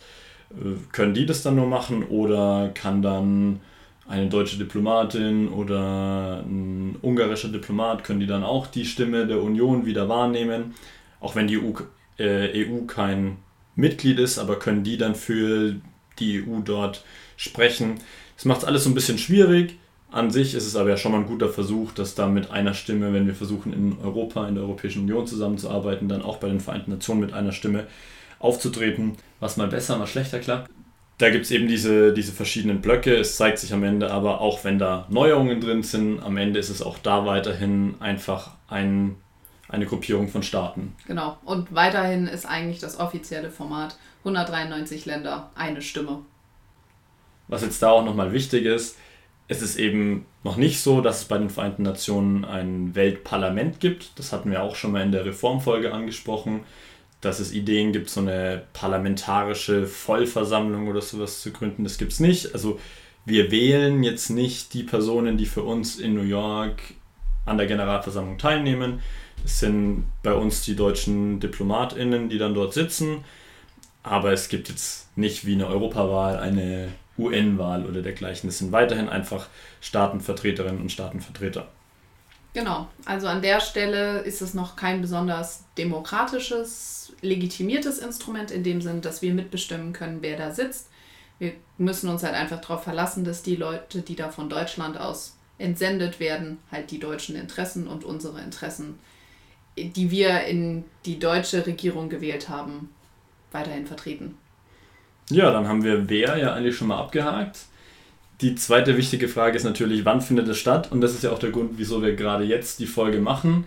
Äh, 0.51 0.77
können 0.91 1.15
die 1.15 1.25
das 1.25 1.41
dann 1.41 1.55
nur 1.55 1.67
machen 1.67 2.03
oder 2.03 2.69
kann 2.75 3.01
dann 3.01 3.61
eine 4.07 4.27
deutsche 4.27 4.57
Diplomatin 4.57 5.49
oder 5.49 6.43
ein 6.45 6.95
ungarischer 7.01 7.49
Diplomat, 7.49 8.03
können 8.03 8.19
die 8.19 8.27
dann 8.27 8.43
auch 8.43 8.67
die 8.67 8.85
Stimme 8.85 9.25
der 9.27 9.41
Union 9.41 9.85
wieder 9.85 10.09
wahrnehmen? 10.09 10.75
Auch 11.19 11.35
wenn 11.35 11.47
die 11.47 11.57
EU, 11.57 11.73
äh, 12.17 12.65
EU 12.65 12.85
kein 12.85 13.37
Mitglied 13.75 14.19
ist, 14.19 14.37
aber 14.39 14.57
können 14.59 14.83
die 14.83 14.97
dann 14.97 15.15
für 15.15 15.75
die 16.19 16.43
EU 16.43 16.59
dort 16.63 17.03
sprechen. 17.37 17.99
Das 18.35 18.45
macht 18.45 18.59
es 18.59 18.65
alles 18.65 18.83
so 18.83 18.89
ein 18.89 18.93
bisschen 18.93 19.17
schwierig. 19.17 19.77
An 20.11 20.31
sich 20.31 20.55
ist 20.55 20.65
es 20.65 20.75
aber 20.75 20.89
ja 20.89 20.97
schon 20.97 21.11
mal 21.11 21.19
ein 21.19 21.27
guter 21.27 21.49
Versuch, 21.49 21.91
dass 21.91 22.15
da 22.15 22.27
mit 22.27 22.49
einer 22.49 22.73
Stimme, 22.73 23.13
wenn 23.13 23.27
wir 23.27 23.35
versuchen 23.35 23.73
in 23.73 23.97
Europa, 24.03 24.47
in 24.47 24.55
der 24.55 24.63
Europäischen 24.63 25.03
Union 25.03 25.27
zusammenzuarbeiten, 25.27 26.09
dann 26.09 26.23
auch 26.23 26.37
bei 26.37 26.49
den 26.49 26.59
Vereinten 26.59 26.91
Nationen 26.91 27.21
mit 27.21 27.33
einer 27.33 27.51
Stimme 27.51 27.85
aufzutreten, 28.39 29.17
was 29.39 29.57
mal 29.57 29.67
besser, 29.67 29.97
mal 29.97 30.07
schlechter 30.07 30.39
klappt. 30.39 30.69
Da 31.19 31.29
gibt 31.29 31.45
es 31.45 31.51
eben 31.51 31.67
diese, 31.67 32.13
diese 32.13 32.31
verschiedenen 32.31 32.81
Blöcke. 32.81 33.13
Es 33.13 33.35
zeigt 33.35 33.59
sich 33.59 33.73
am 33.73 33.83
Ende 33.83 34.09
aber, 34.09 34.39
auch 34.39 34.63
wenn 34.63 34.79
da 34.79 35.05
Neuerungen 35.09 35.59
drin 35.59 35.83
sind, 35.83 36.21
am 36.23 36.37
Ende 36.37 36.59
ist 36.59 36.69
es 36.69 36.81
auch 36.81 36.97
da 36.97 37.25
weiterhin 37.25 37.95
einfach 37.99 38.51
ein, 38.69 39.17
eine 39.69 39.85
Gruppierung 39.85 40.27
von 40.27 40.43
Staaten. 40.43 40.95
Genau. 41.07 41.37
Und 41.45 41.73
weiterhin 41.73 42.27
ist 42.27 42.45
eigentlich 42.45 42.79
das 42.79 42.99
offizielle 42.99 43.51
Format 43.51 43.97
193 44.19 45.05
Länder, 45.05 45.51
eine 45.55 45.81
Stimme. 45.81 46.19
Was 47.47 47.61
jetzt 47.61 47.81
da 47.81 47.91
auch 47.91 48.03
nochmal 48.03 48.33
wichtig 48.33 48.65
ist, 48.65 48.97
es 49.47 49.63
ist 49.63 49.77
eben 49.77 50.25
noch 50.43 50.57
nicht 50.57 50.81
so, 50.81 51.01
dass 51.01 51.21
es 51.21 51.25
bei 51.25 51.37
den 51.37 51.49
Vereinten 51.49 51.83
Nationen 51.83 52.45
ein 52.45 52.93
Weltparlament 52.93 53.79
gibt. 53.79 54.17
Das 54.17 54.31
hatten 54.31 54.51
wir 54.51 54.61
auch 54.61 54.75
schon 54.75 54.91
mal 54.91 55.01
in 55.01 55.11
der 55.11 55.25
Reformfolge 55.25 55.91
angesprochen, 55.91 56.61
dass 57.21 57.39
es 57.39 57.51
Ideen 57.51 57.91
gibt, 57.91 58.09
so 58.09 58.21
eine 58.21 58.63
parlamentarische 58.73 59.87
Vollversammlung 59.87 60.87
oder 60.87 61.01
sowas 61.01 61.41
zu 61.41 61.51
gründen. 61.51 61.83
Das 61.83 61.97
gibt 61.97 62.11
es 62.11 62.19
nicht. 62.19 62.53
Also 62.53 62.79
wir 63.25 63.51
wählen 63.51 64.03
jetzt 64.03 64.29
nicht 64.29 64.73
die 64.73 64.83
Personen, 64.83 65.37
die 65.37 65.47
für 65.47 65.63
uns 65.63 65.99
in 65.99 66.13
New 66.13 66.21
York 66.21 66.81
an 67.45 67.57
der 67.57 67.67
Generalversammlung 67.67 68.37
teilnehmen. 68.37 69.01
Es 69.45 69.59
sind 69.59 70.05
bei 70.23 70.33
uns 70.33 70.63
die 70.63 70.75
deutschen 70.75 71.39
Diplomatinnen, 71.39 72.29
die 72.29 72.37
dann 72.37 72.53
dort 72.53 72.73
sitzen 72.73 73.23
aber 74.03 74.31
es 74.31 74.49
gibt 74.49 74.69
jetzt 74.69 75.15
nicht 75.17 75.45
wie 75.45 75.53
eine 75.53 75.67
Europawahl 75.67 76.37
eine 76.37 76.91
UN-Wahl 77.17 77.85
oder 77.85 78.01
dergleichen. 78.01 78.49
Es 78.49 78.59
sind 78.59 78.71
weiterhin 78.71 79.09
einfach 79.09 79.47
Staatenvertreterinnen 79.81 80.81
und 80.81 80.91
Staatenvertreter. 80.91 81.67
Genau, 82.53 82.87
also 83.05 83.27
an 83.27 83.41
der 83.41 83.59
Stelle 83.59 84.19
ist 84.19 84.41
es 84.41 84.53
noch 84.53 84.75
kein 84.75 85.01
besonders 85.01 85.65
demokratisches, 85.77 87.13
legitimiertes 87.21 87.99
Instrument 87.99 88.49
in 88.51 88.63
dem 88.63 88.81
Sinn, 88.81 89.01
dass 89.01 89.21
wir 89.21 89.33
mitbestimmen 89.33 89.93
können, 89.93 90.19
wer 90.21 90.37
da 90.37 90.51
sitzt. 90.51 90.89
Wir 91.37 91.53
müssen 91.77 92.09
uns 92.09 92.23
halt 92.23 92.33
einfach 92.33 92.59
darauf 92.59 92.83
verlassen, 92.83 93.23
dass 93.23 93.43
die 93.43 93.55
Leute, 93.55 94.01
die 94.01 94.15
da 94.15 94.29
von 94.29 94.49
Deutschland 94.49 94.97
aus 94.99 95.35
entsendet 95.57 96.19
werden, 96.19 96.57
halt 96.71 96.89
die 96.89 96.99
deutschen 96.99 97.35
Interessen 97.35 97.87
und 97.87 98.03
unsere 98.03 98.41
Interessen, 98.41 98.97
die 99.85 100.11
wir 100.11 100.43
in 100.43 100.83
die 101.05 101.19
deutsche 101.19 101.65
Regierung 101.65 102.09
gewählt 102.09 102.49
haben, 102.49 102.89
weiterhin 103.51 103.87
vertreten. 103.87 104.37
Ja, 105.29 105.51
dann 105.51 105.67
haben 105.67 105.83
wir 105.83 106.09
wer 106.09 106.37
ja 106.37 106.53
eigentlich 106.53 106.75
schon 106.75 106.87
mal 106.87 106.99
abgehakt. 106.99 107.59
Die 108.41 108.55
zweite 108.55 108.97
wichtige 108.97 109.27
Frage 109.27 109.57
ist 109.57 109.63
natürlich, 109.63 110.05
wann 110.05 110.21
findet 110.21 110.47
es 110.47 110.57
statt? 110.57 110.91
Und 110.91 111.01
das 111.01 111.13
ist 111.13 111.23
ja 111.23 111.31
auch 111.31 111.39
der 111.39 111.51
Grund, 111.51 111.71
wieso 111.77 112.01
wir 112.01 112.15
gerade 112.15 112.45
jetzt 112.45 112.79
die 112.79 112.87
Folge 112.87 113.19
machen. 113.19 113.65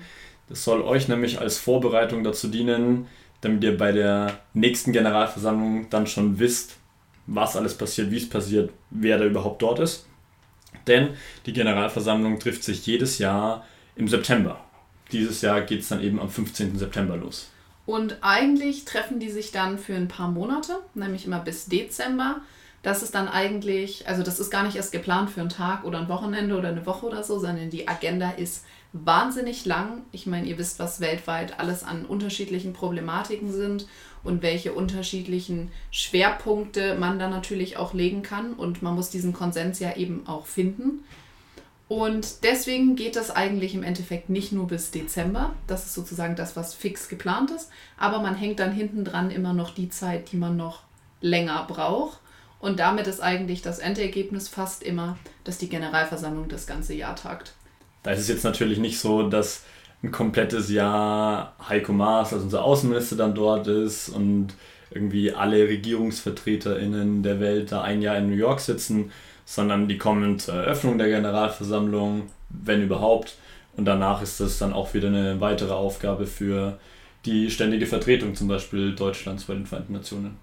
Das 0.49 0.65
soll 0.65 0.83
euch 0.83 1.09
nämlich 1.09 1.41
als 1.41 1.59
Vorbereitung 1.59 2.25
dazu 2.25 2.49
dienen, 2.49 3.07
damit 3.43 3.63
ihr 3.65 3.77
bei 3.77 3.93
der 3.93 4.39
nächsten 4.55 4.93
Generalversammlung 4.93 5.91
dann 5.91 6.07
schon 6.07 6.39
wisst, 6.39 6.77
was 7.27 7.57
alles 7.57 7.77
passiert, 7.77 8.11
wie 8.11 8.17
es 8.17 8.29
passiert, 8.29 8.71
wer 8.91 9.19
da 9.19 9.25
überhaupt 9.25 9.63
dort 9.63 9.79
ist. 9.79 10.07
Denn 10.87 11.11
die 11.47 11.53
Generalversammlung 11.53 12.39
trifft 12.39 12.65
sich 12.65 12.87
jedes 12.87 13.19
Jahr 13.19 13.65
im 13.95 14.09
September. 14.09 14.61
Dieses 15.13 15.43
Jahr 15.43 15.61
geht 15.61 15.81
es 15.81 15.89
dann 15.89 16.03
eben 16.03 16.19
am 16.19 16.31
15. 16.31 16.79
September 16.79 17.17
los. 17.17 17.49
Und 17.85 18.19
eigentlich 18.23 18.85
treffen 18.85 19.19
die 19.19 19.31
sich 19.31 19.51
dann 19.51 19.79
für 19.79 19.95
ein 19.95 20.09
paar 20.09 20.29
Monate, 20.29 20.79
nämlich 20.95 21.27
immer 21.27 21.41
bis 21.41 21.67
Dezember. 21.67 22.41
Das 22.83 23.03
ist 23.03 23.15
dann 23.15 23.29
eigentlich, 23.29 24.09
also 24.09 24.23
das 24.23 24.41
ist 24.41 24.51
gar 24.51 24.65
nicht 24.65 24.77
erst 24.77 24.93
geplant 24.93 25.31
für 25.31 25.41
einen 25.41 25.51
Tag 25.51 25.85
oder 25.85 26.01
ein 26.01 26.09
Wochenende 26.09 26.57
oder 26.57 26.69
eine 26.69 26.87
Woche 26.87 27.07
oder 27.07 27.23
so, 27.23 27.39
sondern 27.39 27.71
die 27.71 27.87
Agenda 27.87 28.31
ist 28.31 28.65
wahnsinnig 28.93 29.65
lang. 29.65 30.03
Ich 30.13 30.27
meine, 30.27 30.47
ihr 30.47 30.59
wisst, 30.59 30.79
was 30.79 31.01
weltweit 31.01 31.59
alles 31.61 31.85
an 31.85 32.05
unterschiedlichen 32.05 32.73
Problematiken 32.73 33.53
sind 33.53 33.87
und 34.25 34.43
welche 34.43 34.73
unterschiedlichen 34.73 35.71
Schwerpunkte 35.91 36.97
man 36.97 37.19
da 37.19 37.29
natürlich 37.29 37.77
auch 37.77 37.95
legen 37.95 38.23
kann. 38.23 38.53
Und 38.53 38.83
man 38.83 38.95
muss 38.95 39.11
diesen 39.11 39.33
Konsens 39.33 39.79
ja 39.79 39.97
eben 39.97 40.27
auch 40.27 40.47
finden. 40.47 41.05
Und 41.93 42.43
deswegen 42.43 42.97
geht 42.97 43.17
das 43.17 43.31
eigentlich 43.31 43.75
im 43.75 43.83
Endeffekt 43.83 44.31
nicht 44.31 44.51
nur 44.51 44.67
bis 44.67 44.93
Dezember. 44.93 45.53
Das 45.67 45.85
ist 45.85 45.93
sozusagen 45.93 46.37
das, 46.37 46.57
was 46.57 46.73
fix 46.73 47.11
geplant 47.11 47.51
ist. 47.51 47.69
Aber 47.99 48.21
man 48.21 48.35
hängt 48.35 48.61
dann 48.61 48.73
hinten 48.73 49.05
dran 49.05 49.31
immer 49.31 49.53
noch 49.53 49.75
die 49.75 49.91
Zeit, 49.91 50.33
die 50.33 50.39
man 50.39 50.57
noch 50.57 50.85
länger 51.21 51.67
braucht. 51.69 52.19
Und 52.61 52.81
damit 52.81 53.09
ist 53.09 53.21
eigentlich 53.21 53.61
das 53.61 53.79
Endergebnis 53.79 54.49
fast 54.49 54.83
immer, 54.83 55.19
dass 55.45 55.59
die 55.59 55.69
Generalversammlung 55.69 56.49
das 56.49 56.67
ganze 56.67 56.95
Jahr 56.95 57.15
tagt. 57.15 57.53
Da 58.05 58.13
ist 58.13 58.21
es 58.21 58.29
jetzt 58.29 58.45
natürlich 58.45 58.79
nicht 58.79 58.99
so, 58.99 59.29
dass 59.29 59.65
ein 60.03 60.11
komplettes 60.11 60.71
Jahr 60.71 61.55
Heiko 61.69 61.93
Maas, 61.93 62.33
also 62.33 62.45
unser 62.45 62.65
Außenminister, 62.65 63.17
dann 63.17 63.35
dort 63.35 63.67
ist 63.67 64.09
und 64.09 64.55
irgendwie 64.91 65.35
alle 65.35 65.69
RegierungsvertreterInnen 65.69 67.23
der 67.23 67.39
Welt 67.39 67.71
da 67.71 67.83
ein 67.83 68.01
Jahr 68.01 68.17
in 68.17 68.31
New 68.31 68.37
York 68.37 68.61
sitzen, 68.61 69.13
sondern 69.45 69.89
die 69.89 69.99
kommen 69.99 70.39
zur 70.39 70.55
Eröffnung 70.55 70.99
der 70.99 71.09
Generalversammlung, 71.09 72.29
wenn 72.49 72.83
überhaupt. 72.83 73.37
Und 73.77 73.85
danach 73.87 74.23
ist 74.23 74.41
das 74.41 74.59
dann 74.59 74.73
auch 74.73 74.95
wieder 74.95 75.09
eine 75.09 75.41
weitere 75.41 75.73
Aufgabe 75.73 76.27
für 76.27 76.79
die 77.25 77.51
ständige 77.51 77.87
Vertretung 77.87 78.35
zum 78.35 78.49
Beispiel 78.49 78.95
Deutschlands 78.95 79.45
bei 79.45 79.55
den 79.55 79.67
Vereinten 79.67 79.93
Nationen. 79.93 80.37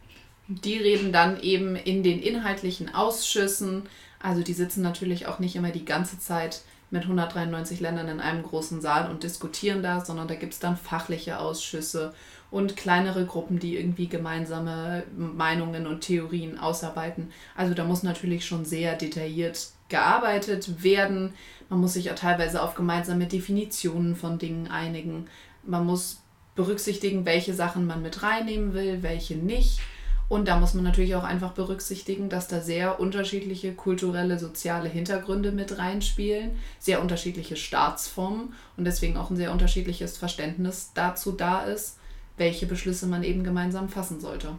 Die 0.47 0.77
reden 0.77 1.11
dann 1.11 1.39
eben 1.41 1.75
in 1.75 2.01
den 2.01 2.21
inhaltlichen 2.21 2.93
Ausschüssen. 2.93 3.83
Also 4.19 4.41
die 4.41 4.53
sitzen 4.53 4.81
natürlich 4.81 5.27
auch 5.27 5.39
nicht 5.39 5.55
immer 5.55 5.69
die 5.69 5.85
ganze 5.85 6.19
Zeit 6.19 6.61
mit 6.91 7.03
193 7.03 7.79
Ländern 7.79 8.07
in 8.07 8.19
einem 8.19 8.41
großen 8.41 8.81
Saal 8.81 9.11
und 9.11 9.23
diskutieren 9.23 9.83
da, 9.83 10.03
sondern 10.03 10.27
da 10.27 10.35
gibt 10.35 10.53
es 10.53 10.59
dann 10.59 10.75
fachliche 10.75 11.39
Ausschüsse 11.39 12.13
und 12.51 12.75
kleinere 12.75 13.25
Gruppen, 13.25 13.59
die 13.59 13.77
irgendwie 13.77 14.07
gemeinsame 14.07 15.03
Meinungen 15.15 15.87
und 15.87 16.01
Theorien 16.01 16.57
ausarbeiten. 16.57 17.31
Also 17.55 17.73
da 17.73 17.83
muss 17.83 18.03
natürlich 18.03 18.45
schon 18.45 18.65
sehr 18.65 18.95
detailliert 18.95 19.69
gearbeitet 19.89 20.83
werden. 20.83 21.33
Man 21.69 21.79
muss 21.79 21.93
sich 21.93 22.05
ja 22.05 22.13
teilweise 22.13 22.61
auf 22.61 22.75
gemeinsame 22.75 23.27
Definitionen 23.27 24.15
von 24.15 24.39
Dingen 24.39 24.67
einigen. 24.67 25.27
Man 25.63 25.85
muss 25.85 26.21
berücksichtigen, 26.55 27.25
welche 27.25 27.53
Sachen 27.53 27.85
man 27.85 28.01
mit 28.01 28.23
reinnehmen 28.23 28.73
will, 28.73 29.03
welche 29.03 29.35
nicht. 29.35 29.79
Und 30.27 30.47
da 30.47 30.59
muss 30.59 30.75
man 30.75 30.83
natürlich 30.83 31.15
auch 31.15 31.23
einfach 31.23 31.53
berücksichtigen, 31.53 32.29
dass 32.29 32.47
da 32.47 32.61
sehr 32.61 32.99
unterschiedliche 32.99 33.73
kulturelle, 33.73 34.37
soziale 34.37 34.87
Hintergründe 34.87 35.51
mit 35.51 35.79
reinspielen, 35.79 36.51
sehr 36.77 37.01
unterschiedliche 37.01 37.55
Staatsformen 37.55 38.53
und 38.77 38.85
deswegen 38.85 39.17
auch 39.17 39.31
ein 39.31 39.37
sehr 39.37 39.51
unterschiedliches 39.51 40.17
Verständnis 40.17 40.91
dazu 40.93 41.31
da 41.31 41.61
ist, 41.61 41.97
welche 42.39 42.65
Beschlüsse 42.65 43.08
man 43.08 43.24
eben 43.24 43.43
gemeinsam 43.43 43.89
fassen 43.89 44.19
sollte. 44.19 44.55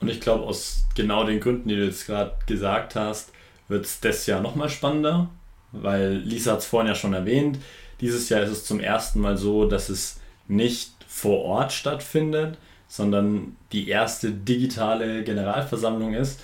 Und 0.00 0.08
ich 0.08 0.20
glaube, 0.20 0.44
aus 0.44 0.84
genau 0.94 1.24
den 1.24 1.40
Gründen, 1.40 1.68
die 1.68 1.76
du 1.76 1.84
jetzt 1.84 2.06
gerade 2.06 2.36
gesagt 2.46 2.96
hast, 2.96 3.32
wird 3.68 3.84
es 3.84 4.00
das 4.00 4.26
Jahr 4.26 4.40
nochmal 4.40 4.68
spannender, 4.68 5.30
weil 5.72 6.16
Lisa 6.16 6.52
hat 6.52 6.60
es 6.60 6.66
vorhin 6.66 6.88
ja 6.88 6.94
schon 6.94 7.14
erwähnt. 7.14 7.58
Dieses 8.00 8.28
Jahr 8.28 8.42
ist 8.42 8.50
es 8.50 8.64
zum 8.64 8.80
ersten 8.80 9.20
Mal 9.20 9.36
so, 9.36 9.66
dass 9.66 9.88
es 9.88 10.20
nicht 10.48 10.92
vor 11.06 11.44
Ort 11.44 11.72
stattfindet, 11.72 12.58
sondern 12.88 13.56
die 13.72 13.88
erste 13.88 14.32
digitale 14.32 15.22
Generalversammlung 15.22 16.14
ist. 16.14 16.40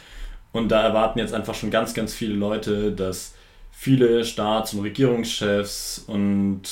Und 0.53 0.69
da 0.69 0.83
erwarten 0.83 1.19
jetzt 1.19 1.35
einfach 1.35 1.55
schon 1.55 1.71
ganz, 1.71 1.93
ganz 1.93 2.15
viele 2.15 2.35
Leute, 2.35 2.93
dass 2.93 3.35
viele 3.79 4.25
Staats- 4.25 4.73
und 4.73 4.81
Regierungschefs 4.81 6.05
und 6.07 6.63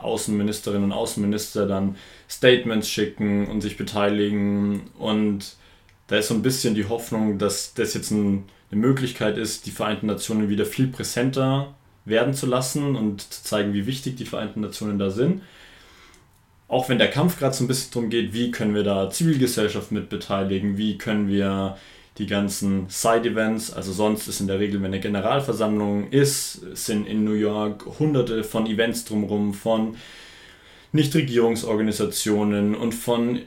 Außenministerinnen 0.00 0.84
und 0.84 0.92
Außenminister 0.92 1.66
dann 1.66 1.96
Statements 2.28 2.88
schicken 2.88 3.46
und 3.48 3.60
sich 3.60 3.76
beteiligen. 3.76 4.90
Und 4.98 5.56
da 6.06 6.16
ist 6.16 6.28
so 6.28 6.34
ein 6.34 6.42
bisschen 6.42 6.74
die 6.74 6.88
Hoffnung, 6.88 7.38
dass 7.38 7.74
das 7.74 7.92
jetzt 7.92 8.10
ein, 8.10 8.44
eine 8.70 8.80
Möglichkeit 8.80 9.36
ist, 9.36 9.66
die 9.66 9.70
Vereinten 9.70 10.06
Nationen 10.06 10.48
wieder 10.48 10.64
viel 10.64 10.88
präsenter 10.88 11.74
werden 12.06 12.32
zu 12.32 12.46
lassen 12.46 12.96
und 12.96 13.20
zu 13.20 13.44
zeigen, 13.44 13.74
wie 13.74 13.86
wichtig 13.86 14.16
die 14.16 14.26
Vereinten 14.26 14.62
Nationen 14.62 14.98
da 14.98 15.10
sind 15.10 15.42
auch 16.66 16.88
wenn 16.88 16.98
der 16.98 17.10
Kampf 17.10 17.38
gerade 17.38 17.54
so 17.54 17.62
ein 17.62 17.68
bisschen 17.68 17.92
darum 17.92 18.10
geht, 18.10 18.32
wie 18.32 18.50
können 18.50 18.74
wir 18.74 18.82
da 18.82 19.10
Zivilgesellschaft 19.10 19.92
mit 19.92 20.08
beteiligen, 20.08 20.76
wie 20.76 20.98
können 20.98 21.28
wir 21.28 21.76
die 22.18 22.26
ganzen 22.26 22.88
Side-Events, 22.88 23.72
also 23.72 23.92
sonst 23.92 24.28
ist 24.28 24.40
in 24.40 24.46
der 24.46 24.60
Regel, 24.60 24.80
wenn 24.80 24.92
eine 24.92 25.00
Generalversammlung 25.00 26.10
ist, 26.10 26.60
sind 26.76 27.06
in 27.06 27.24
New 27.24 27.32
York 27.32 27.86
hunderte 27.98 28.44
von 28.44 28.66
Events 28.66 29.04
drumherum, 29.04 29.52
von 29.52 29.96
Nichtregierungsorganisationen 30.92 32.76
und 32.76 32.92
von 32.92 33.40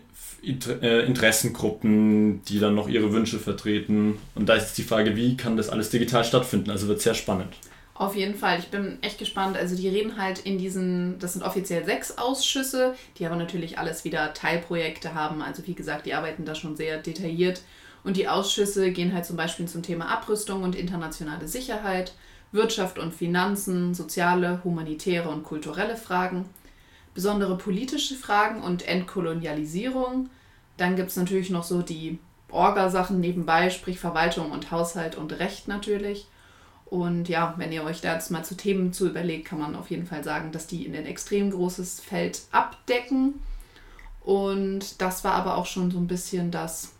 äh, 0.44 1.06
Interessengruppen, 1.06 2.44
die 2.44 2.60
dann 2.60 2.76
noch 2.76 2.90
ihre 2.90 3.14
Wünsche 3.14 3.40
vertreten. 3.40 4.18
Und 4.36 4.50
da 4.50 4.56
ist 4.56 4.74
die 4.78 4.84
Frage, 4.84 5.16
wie 5.16 5.38
kann 5.38 5.56
das 5.56 5.70
alles 5.70 5.90
digital 5.90 6.26
stattfinden? 6.26 6.70
Also 6.70 6.90
wird 6.90 7.02
sehr 7.02 7.14
spannend. 7.14 7.54
Auf 7.94 8.16
jeden 8.16 8.36
Fall. 8.36 8.60
Ich 8.60 8.68
bin 8.68 9.00
echt 9.02 9.18
gespannt. 9.18 9.58
Also 9.58 9.76
die 9.76 9.88
reden 9.88 10.22
halt 10.22 10.40
in 10.40 10.58
diesen, 10.58 11.18
das 11.20 11.34
sind 11.34 11.42
offiziell 11.42 11.84
sechs 11.86 12.18
Ausschüsse, 12.18 12.96
die 13.18 13.26
aber 13.26 13.38
natürlich 13.38 13.80
alles 13.80 14.06
wieder 14.06 14.34
Teilprojekte 14.34 15.16
haben. 15.16 15.42
Also 15.42 15.66
wie 15.66 15.74
gesagt, 15.74 16.06
die 16.06 16.14
arbeiten 16.14 16.46
da 16.46 16.54
schon 16.54 16.76
sehr 16.76 16.98
detailliert. 16.98 17.62
Und 18.08 18.16
die 18.16 18.30
Ausschüsse 18.30 18.94
gehen 18.94 19.14
halt 19.14 19.26
zum 19.26 19.36
Beispiel 19.36 19.68
zum 19.68 19.84
Thema 19.84 20.08
Abrüstung 20.08 20.64
und 20.64 20.76
internationale 20.76 21.46
Sicherheit, 21.46 22.14
Wirtschaft 22.54 23.00
und 23.00 23.14
Finanzen, 23.14 23.94
soziale, 23.94 24.62
humanitäre 24.64 25.28
und 25.28 25.44
kulturelle 25.44 25.98
Fragen, 25.98 26.46
besondere 27.14 27.58
politische 27.58 28.16
Fragen 28.16 28.64
und 28.64 28.88
Entkolonialisierung. 28.88 30.30
Dann 30.78 30.96
gibt 30.96 31.10
es 31.10 31.18
natürlich 31.18 31.50
noch 31.50 31.66
so 31.66 31.82
die 31.82 32.18
Orgasachen 32.50 33.20
nebenbei, 33.20 33.70
sprich 33.70 34.00
Verwaltung 34.00 34.52
und 34.52 34.72
Haushalt 34.72 35.18
und 35.18 35.34
Recht 35.34 35.68
natürlich. 35.68 36.28
Und 36.86 37.28
ja, 37.28 37.56
wenn 37.58 37.74
ihr 37.74 37.84
euch 37.84 38.00
da 38.00 38.14
jetzt 38.14 38.32
mal 38.32 38.46
zu 38.46 38.56
Themen 38.56 38.94
zu 38.94 39.10
überlegt, 39.10 39.50
kann 39.50 39.60
man 39.60 39.76
auf 39.76 39.90
jeden 39.90 40.06
Fall 40.06 40.24
sagen, 40.24 40.54
dass 40.54 40.66
die 40.66 40.86
in 40.86 40.96
ein 40.96 41.06
extrem 41.06 41.52
großes 41.52 42.00
Feld 42.00 42.44
abdecken. 42.54 43.42
Und 44.22 45.02
das 45.02 45.26
war 45.26 45.34
aber 45.34 45.58
auch 45.58 45.66
schon 45.66 45.92
so 45.92 45.98
ein 45.98 46.08
bisschen 46.08 46.52
das, 46.52 46.94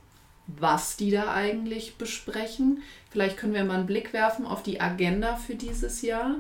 was 0.48 0.98
die 0.98 1.12
da 1.12 1.34
eigentlich 1.34 1.96
besprechen. 1.96 2.82
Vielleicht 3.12 3.38
können 3.38 3.54
wir 3.54 3.64
mal 3.64 3.76
einen 3.76 3.86
Blick 3.86 4.14
werfen 4.14 4.46
auf 4.46 4.64
die 4.64 4.82
Agenda 4.82 5.36
für 5.36 5.56
dieses 5.56 6.02
Jahr. 6.02 6.36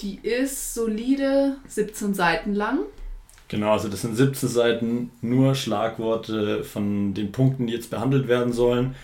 Die 0.00 0.18
ist 0.22 0.74
solide 0.74 1.56
17 1.68 2.14
Seiten 2.14 2.54
lang. 2.54 2.80
Genau, 3.48 3.72
also 3.72 3.88
das 3.88 4.02
sind 4.02 4.16
17 4.16 4.48
Seiten, 4.48 5.10
nur 5.20 5.56
Schlagworte 5.56 6.62
von 6.62 7.14
den 7.14 7.32
Punkten, 7.32 7.66
die 7.66 7.72
jetzt 7.72 7.90
behandelt 7.90 8.28
werden 8.28 8.52
sollen. 8.52 8.94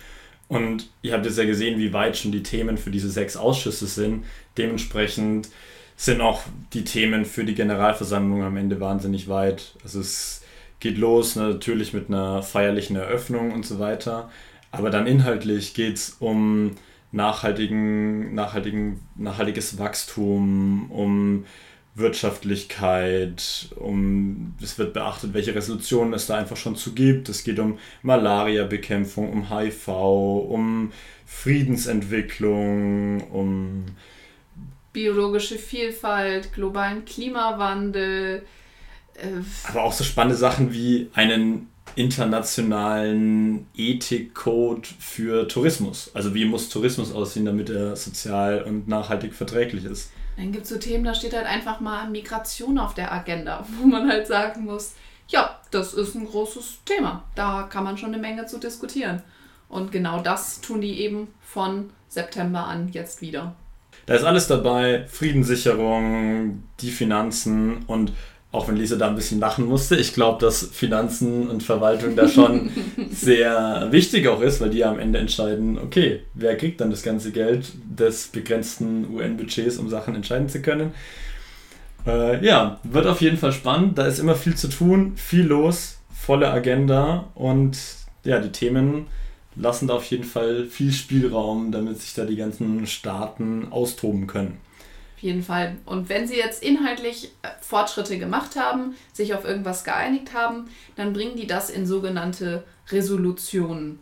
Und 0.47 0.89
ihr 1.01 1.13
habt 1.13 1.25
jetzt 1.25 1.37
ja 1.37 1.43
gesehen, 1.43 1.77
wie 1.77 1.91
weit 1.91 2.17
schon 2.17 2.31
die 2.31 2.43
Themen 2.43 2.77
für 2.77 2.89
diese 2.89 3.09
sechs 3.09 3.35
Ausschüsse 3.35 3.85
sind. 3.85 4.23
Dementsprechend 4.57 5.49
sind 5.97 6.21
auch 6.21 6.41
die 6.73 6.85
Themen 6.85 7.25
für 7.25 7.43
die 7.43 7.55
Generalversammlung 7.55 8.43
am 8.43 8.55
Ende 8.55 8.79
wahnsinnig 8.79 9.27
weit. 9.27 9.73
Also 9.83 9.99
es 9.99 10.41
geht 10.79 10.97
los 10.97 11.35
natürlich 11.35 11.93
mit 11.93 12.09
einer 12.09 12.43
feierlichen 12.43 12.95
Eröffnung 12.95 13.51
und 13.51 13.65
so 13.65 13.79
weiter. 13.79 14.29
Aber 14.71 14.89
dann 14.89 15.07
inhaltlich 15.07 15.73
geht 15.73 15.95
es 15.95 16.17
um 16.19 16.71
nachhaltigen, 17.11 18.35
nachhaltigen, 18.35 18.99
nachhaltiges 19.15 19.79
Wachstum, 19.79 20.91
um 20.91 21.45
Wirtschaftlichkeit, 21.95 23.69
um 23.75 24.53
es 24.61 24.77
wird 24.77 24.93
beachtet, 24.93 25.33
welche 25.33 25.55
Resolutionen 25.55 26.13
es 26.13 26.27
da 26.27 26.37
einfach 26.37 26.57
schon 26.57 26.75
zu 26.75 26.93
gibt. 26.93 27.27
Es 27.27 27.43
geht 27.43 27.57
um 27.57 27.79
Malaria-Bekämpfung, 28.03 29.31
um 29.31 29.49
HIV, 29.49 29.87
um 29.87 30.91
Friedensentwicklung, 31.25 33.21
um 33.31 33.85
biologische 34.93 35.57
Vielfalt, 35.57 36.53
globalen 36.53 37.03
Klimawandel. 37.05 38.43
Äh 39.17 39.41
Aber 39.69 39.83
auch 39.83 39.93
so 39.93 40.03
spannende 40.03 40.37
Sachen 40.37 40.71
wie 40.71 41.09
einen 41.13 41.69
internationalen 41.95 43.67
Ethikcode 43.75 44.87
für 44.99 45.47
Tourismus. 45.47 46.11
Also 46.13 46.33
wie 46.35 46.45
muss 46.45 46.69
Tourismus 46.69 47.11
aussehen, 47.11 47.45
damit 47.45 47.69
er 47.69 47.95
sozial 47.95 48.61
und 48.61 48.87
nachhaltig 48.87 49.33
verträglich 49.33 49.85
ist. 49.85 50.11
Dann 50.37 50.51
gibt 50.51 50.65
es 50.65 50.69
so 50.69 50.77
Themen, 50.77 51.03
da 51.03 51.15
steht 51.15 51.33
halt 51.33 51.47
einfach 51.47 51.79
mal 51.79 52.09
Migration 52.09 52.77
auf 52.77 52.93
der 52.93 53.11
Agenda, 53.11 53.65
wo 53.79 53.87
man 53.87 54.07
halt 54.07 54.27
sagen 54.27 54.65
muss, 54.65 54.93
ja, 55.29 55.59
das 55.71 55.93
ist 55.93 56.15
ein 56.15 56.25
großes 56.25 56.79
Thema. 56.85 57.23
Da 57.35 57.63
kann 57.63 57.83
man 57.83 57.97
schon 57.97 58.13
eine 58.13 58.21
Menge 58.21 58.45
zu 58.45 58.59
diskutieren. 58.59 59.23
Und 59.67 59.91
genau 59.91 60.21
das 60.21 60.61
tun 60.61 60.79
die 60.79 61.01
eben 61.01 61.27
von 61.41 61.89
September 62.07 62.65
an 62.65 62.89
jetzt 62.93 63.21
wieder. 63.21 63.55
Da 64.05 64.13
ist 64.13 64.23
alles 64.23 64.47
dabei, 64.47 65.05
Friedenssicherung, 65.07 66.63
die 66.79 66.91
Finanzen 66.91 67.83
und 67.87 68.13
auch 68.51 68.67
wenn 68.67 68.77
Lisa 68.77 68.95
da 68.95 69.09
ein 69.09 69.15
bisschen 69.15 69.39
lachen 69.39 69.65
musste, 69.65 69.97
ich 69.97 70.13
glaube, 70.13 70.39
dass 70.39 70.63
Finanzen 70.63 71.49
und 71.49 71.63
Verwaltung 71.63 72.15
da 72.15 72.27
schon 72.27 72.69
sehr 73.11 73.87
wichtig 73.91 74.27
auch 74.27 74.41
ist, 74.41 74.61
weil 74.61 74.69
die 74.69 74.79
ja 74.79 74.89
am 74.89 74.99
Ende 74.99 75.19
entscheiden, 75.19 75.77
okay, 75.77 76.21
wer 76.33 76.55
kriegt 76.55 76.79
dann 76.79 76.89
das 76.89 77.03
ganze 77.03 77.31
Geld 77.31 77.73
des 77.97 78.27
begrenzten 78.27 79.13
UN-Budgets, 79.13 79.77
um 79.77 79.89
Sachen 79.89 80.15
entscheiden 80.15 80.47
zu 80.47 80.61
können. 80.61 80.93
Äh, 82.05 82.43
ja, 82.45 82.79
wird 82.83 83.05
auf 83.05 83.19
jeden 83.21 83.37
Fall 83.37 83.51
spannend. 83.51 83.97
Da 83.97 84.05
ist 84.05 84.19
immer 84.19 84.35
viel 84.35 84.55
zu 84.55 84.69
tun, 84.69 85.13
viel 85.17 85.45
los, 85.45 85.97
volle 86.09 86.49
Agenda 86.49 87.25
und 87.35 87.77
ja, 88.23 88.39
die 88.39 88.51
Themen 88.51 89.07
lassen 89.55 89.87
da 89.87 89.95
auf 89.95 90.05
jeden 90.05 90.23
Fall 90.23 90.65
viel 90.65 90.93
Spielraum, 90.93 91.71
damit 91.71 92.01
sich 92.01 92.13
da 92.13 92.25
die 92.25 92.35
ganzen 92.35 92.87
Staaten 92.87 93.67
austoben 93.71 94.27
können. 94.27 94.57
Auf 95.17 95.23
jeden 95.23 95.41
Fall. 95.41 95.77
Und 95.85 96.09
wenn 96.09 96.27
sie 96.27 96.37
jetzt 96.37 96.61
inhaltlich 96.61 97.31
äh, 97.41 97.47
Fortschritte 97.59 98.19
gemacht 98.19 98.55
haben, 98.55 98.95
sich 99.13 99.33
auf 99.33 99.45
irgendwas 99.45 99.83
geeinigt 99.83 100.35
haben, 100.35 100.69
dann 100.95 101.11
bringen 101.11 101.35
die 101.35 101.47
das 101.47 101.71
in 101.71 101.87
sogenannte 101.87 102.63
Resolutionen. 102.91 103.97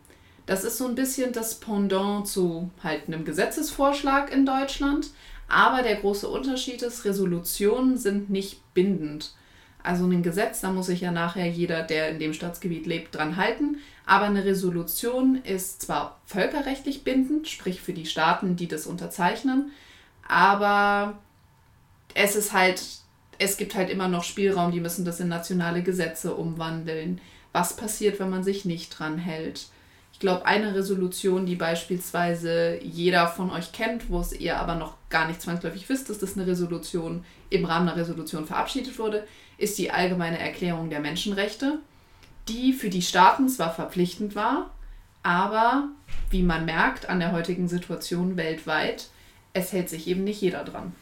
Das 0.46 0.66
ist 0.66 0.78
so 0.78 0.86
ein 0.86 0.96
bisschen 0.96 1.32
das 1.32 1.56
Pendant 1.62 2.28
zu 2.28 2.70
halt 2.84 3.08
einem 3.08 3.24
Gesetzesvorschlag 3.24 4.30
in 4.30 4.46
Deutschland. 4.46 5.08
Aber 5.48 5.84
der 5.84 5.96
große 5.96 6.28
Unterschied 6.28 6.82
ist, 6.82 7.06
Resolutionen 7.06 7.98
sind 7.98 8.30
nicht 8.30 8.74
bindend. 8.74 9.36
Also 9.84 10.06
ein 10.08 10.22
Gesetz, 10.22 10.60
da 10.60 10.72
muss 10.74 10.88
sich 10.88 11.00
ja 11.00 11.12
nachher 11.12 11.48
jeder, 11.48 11.82
der 11.84 12.10
in 12.10 12.20
dem 12.20 12.34
Staatsgebiet 12.34 12.88
lebt, 12.88 13.16
dran 13.16 13.38
halten. 13.38 13.78
Aber 14.06 14.26
eine 14.26 14.44
Resolution 14.44 15.40
ist 15.46 15.82
zwar 15.82 16.20
völkerrechtlich 16.26 17.06
bindend, 17.06 17.48
sprich 17.48 17.80
für 17.80 17.94
die 17.94 18.06
Staaten, 18.06 18.58
die 18.58 18.68
das 18.68 18.86
unterzeichnen, 18.86 19.72
aber 20.28 21.18
es 22.14 22.36
ist 22.36 22.54
halt, 22.54 22.82
es 23.38 23.58
gibt 23.58 23.76
halt 23.76 23.90
immer 23.90 24.08
noch 24.08 24.24
Spielraum, 24.24 24.72
die 24.72 24.80
müssen 24.80 25.06
das 25.06 25.20
in 25.20 25.28
nationale 25.28 25.84
Gesetze 25.84 26.34
umwandeln. 26.34 27.22
Was 27.52 27.76
passiert, 27.76 28.20
wenn 28.20 28.30
man 28.30 28.44
sich 28.44 28.66
nicht 28.66 28.98
dran 28.98 29.18
hält? 29.18 29.68
Ich 30.14 30.20
glaube, 30.20 30.46
eine 30.46 30.74
Resolution, 30.74 31.46
die 31.46 31.56
beispielsweise 31.56 32.80
jeder 32.82 33.28
von 33.28 33.52
euch 33.52 33.74
kennt, 33.74 34.10
wo 34.10 34.22
es 34.22 34.32
ihr 34.32 34.58
aber 34.58 34.76
noch 34.76 34.96
gar 35.10 35.28
nicht 35.28 35.42
zwangsläufig 35.42 35.90
wisst, 35.90 36.10
dass 36.10 36.20
das 36.20 36.38
eine 36.38 36.48
Resolution 36.48 37.26
im 37.50 37.66
Rahmen 37.66 37.90
einer 37.90 37.98
Resolution 37.98 38.46
verabschiedet 38.46 38.98
wurde, 38.98 39.28
ist 39.58 39.78
die 39.78 39.92
Allgemeine 39.92 40.40
Erklärung 40.40 40.90
der 40.90 41.02
Menschenrechte, 41.02 41.80
die 42.48 42.72
für 42.72 42.90
die 42.90 43.02
Staaten 43.02 43.50
zwar 43.50 43.74
verpflichtend 43.74 44.36
war, 44.36 44.72
aber 45.22 45.90
wie 46.30 46.44
man 46.44 46.64
merkt 46.64 47.10
an 47.10 47.20
der 47.20 47.34
heutigen 47.34 47.68
Situation 47.68 48.38
weltweit 48.38 49.10
es 49.56 49.72
hält 49.72 49.90
sich 49.90 50.08
eben 50.08 50.24
nicht 50.24 50.42
jeder 50.42 50.64
dran. 50.64 50.94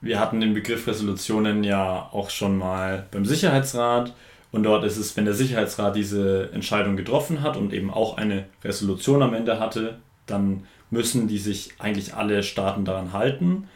Wir 0.00 0.18
hatten 0.18 0.40
den 0.40 0.54
Begriff 0.54 0.86
Resolutionen 0.86 1.62
ja 1.62 2.08
auch 2.12 2.30
schon 2.30 2.56
mal 2.56 3.06
beim 3.10 3.26
Sicherheitsrat 3.26 4.14
Und 4.52 4.62
dort 4.64 4.84
ist 4.84 4.96
es, 4.96 5.16
wenn 5.16 5.26
der 5.26 5.34
Sicherheitsrat 5.34 5.94
diese 5.94 6.50
Entscheidung 6.52 6.96
getroffen 6.96 7.42
hat 7.42 7.56
und 7.56 7.72
eben 7.72 7.90
auch 7.92 8.16
eine 8.16 8.46
Resolution 8.64 9.22
am 9.22 9.34
Ende 9.34 9.60
hatte, 9.60 9.98
dann 10.26 10.64
müssen 10.90 11.28
die 11.28 11.38
sich 11.38 11.74
eigentlich 11.78 12.14
alle 12.14 12.42
Staaten 12.42 12.84
daran 12.84 13.12
halten. 13.12 13.68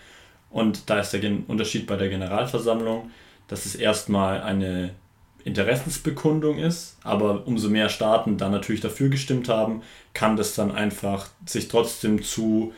Und 0.50 0.88
da 0.90 1.00
ist 1.00 1.12
der 1.12 1.20
Unterschied 1.46 1.86
bei 1.86 1.96
der 1.96 2.08
Generalversammlung, 2.08 3.10
dass 3.48 3.66
es 3.66 3.74
erstmal 3.74 4.42
eine 4.42 4.90
Interessensbekundung 5.44 6.58
ist, 6.58 6.96
aber 7.02 7.46
umso 7.46 7.68
mehr 7.68 7.88
Staaten 7.88 8.38
dann 8.38 8.50
natürlich 8.50 8.80
dafür 8.80 9.10
gestimmt 9.10 9.48
haben, 9.48 9.82
kann 10.14 10.36
das 10.36 10.54
dann 10.54 10.72
einfach 10.72 11.28
sich 11.46 11.68
trotzdem 11.68 12.22
zu 12.22 12.72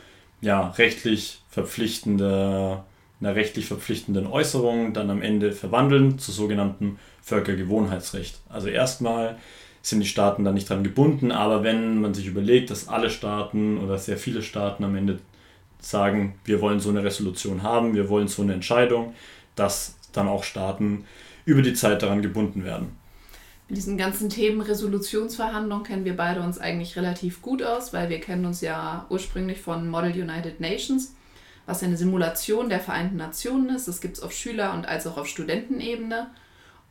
ja, 0.47 0.69
rechtlich 0.79 1.43
verpflichtender, 1.49 2.85
einer 3.21 3.35
rechtlich 3.35 3.67
verpflichtenden 3.67 4.29
Äußerung 4.29 4.93
dann 4.93 5.11
am 5.11 5.21
Ende 5.21 5.51
verwandeln 5.51 6.21
zu 6.21 6.31
sogenannten 6.31 7.01
Völkergewohnheitsrecht. 7.21 8.39
Also 8.49 8.69
erstmal 8.69 9.39
sind 9.83 10.01
die 10.01 10.07
Staaten 10.07 10.45
dann 10.45 10.55
nicht 10.55 10.71
dran 10.71 10.85
gebunden, 10.85 11.33
aber 11.33 11.65
wenn 11.65 12.01
man 12.01 12.15
sich 12.15 12.29
überlegt, 12.29 12.71
dass 12.71 12.87
alle 12.87 13.11
Staaten 13.11 13.79
oder 13.79 13.99
sehr 13.99 14.19
viele 14.19 14.41
Staaten 14.41 14.85
am 14.85 14.95
Ende 14.95 15.19
sagen, 15.81 16.37
wir 16.45 16.61
wollen 16.61 16.79
so 16.79 16.91
eine 16.91 17.03
Resolution 17.03 17.65
haben, 17.65 17.97
wir 17.97 18.09
wollen 18.09 18.29
so 18.29 18.43
eine 18.43 18.55
Entscheidung, 18.55 19.15
dass 19.57 19.97
dann 20.13 20.29
auch 20.29 20.45
Staaten 20.45 21.07
über 21.45 21.63
die 21.63 21.75
Zeit 21.75 22.03
daran 22.03 22.23
gebunden 22.23 22.65
werden. 22.65 22.97
Mit 23.69 23.79
diesen 23.79 23.99
ganzen 23.99 24.31
Themen 24.31 24.61
Resolutionsverhandlungen 24.61 25.85
kennen 25.85 26.05
wir 26.05 26.17
beide 26.17 26.41
uns 26.41 26.59
eigentlich 26.59 26.97
relativ 26.97 27.43
gut 27.43 27.65
aus, 27.65 27.93
weil 27.93 28.09
wir 28.09 28.21
kennen 28.21 28.47
uns 28.47 28.61
ja 28.61 29.07
ursprünglich 29.11 29.61
von 29.61 29.89
Model 29.89 30.13
United 30.13 30.61
Nations, 30.61 31.17
was 31.67 31.83
eine 31.83 31.97
Simulation 31.97 32.69
der 32.69 32.79
Vereinten 32.79 33.17
Nationen 33.17 33.75
ist. 33.75 33.89
Das 33.89 34.01
gibt 34.01 34.19
es 34.19 34.23
auf 34.23 34.31
Schüler- 34.31 34.73
und 34.73 34.87
als 34.87 35.05
auch 35.09 35.17
auf 35.17 35.27
Studentenebene. 35.27 36.31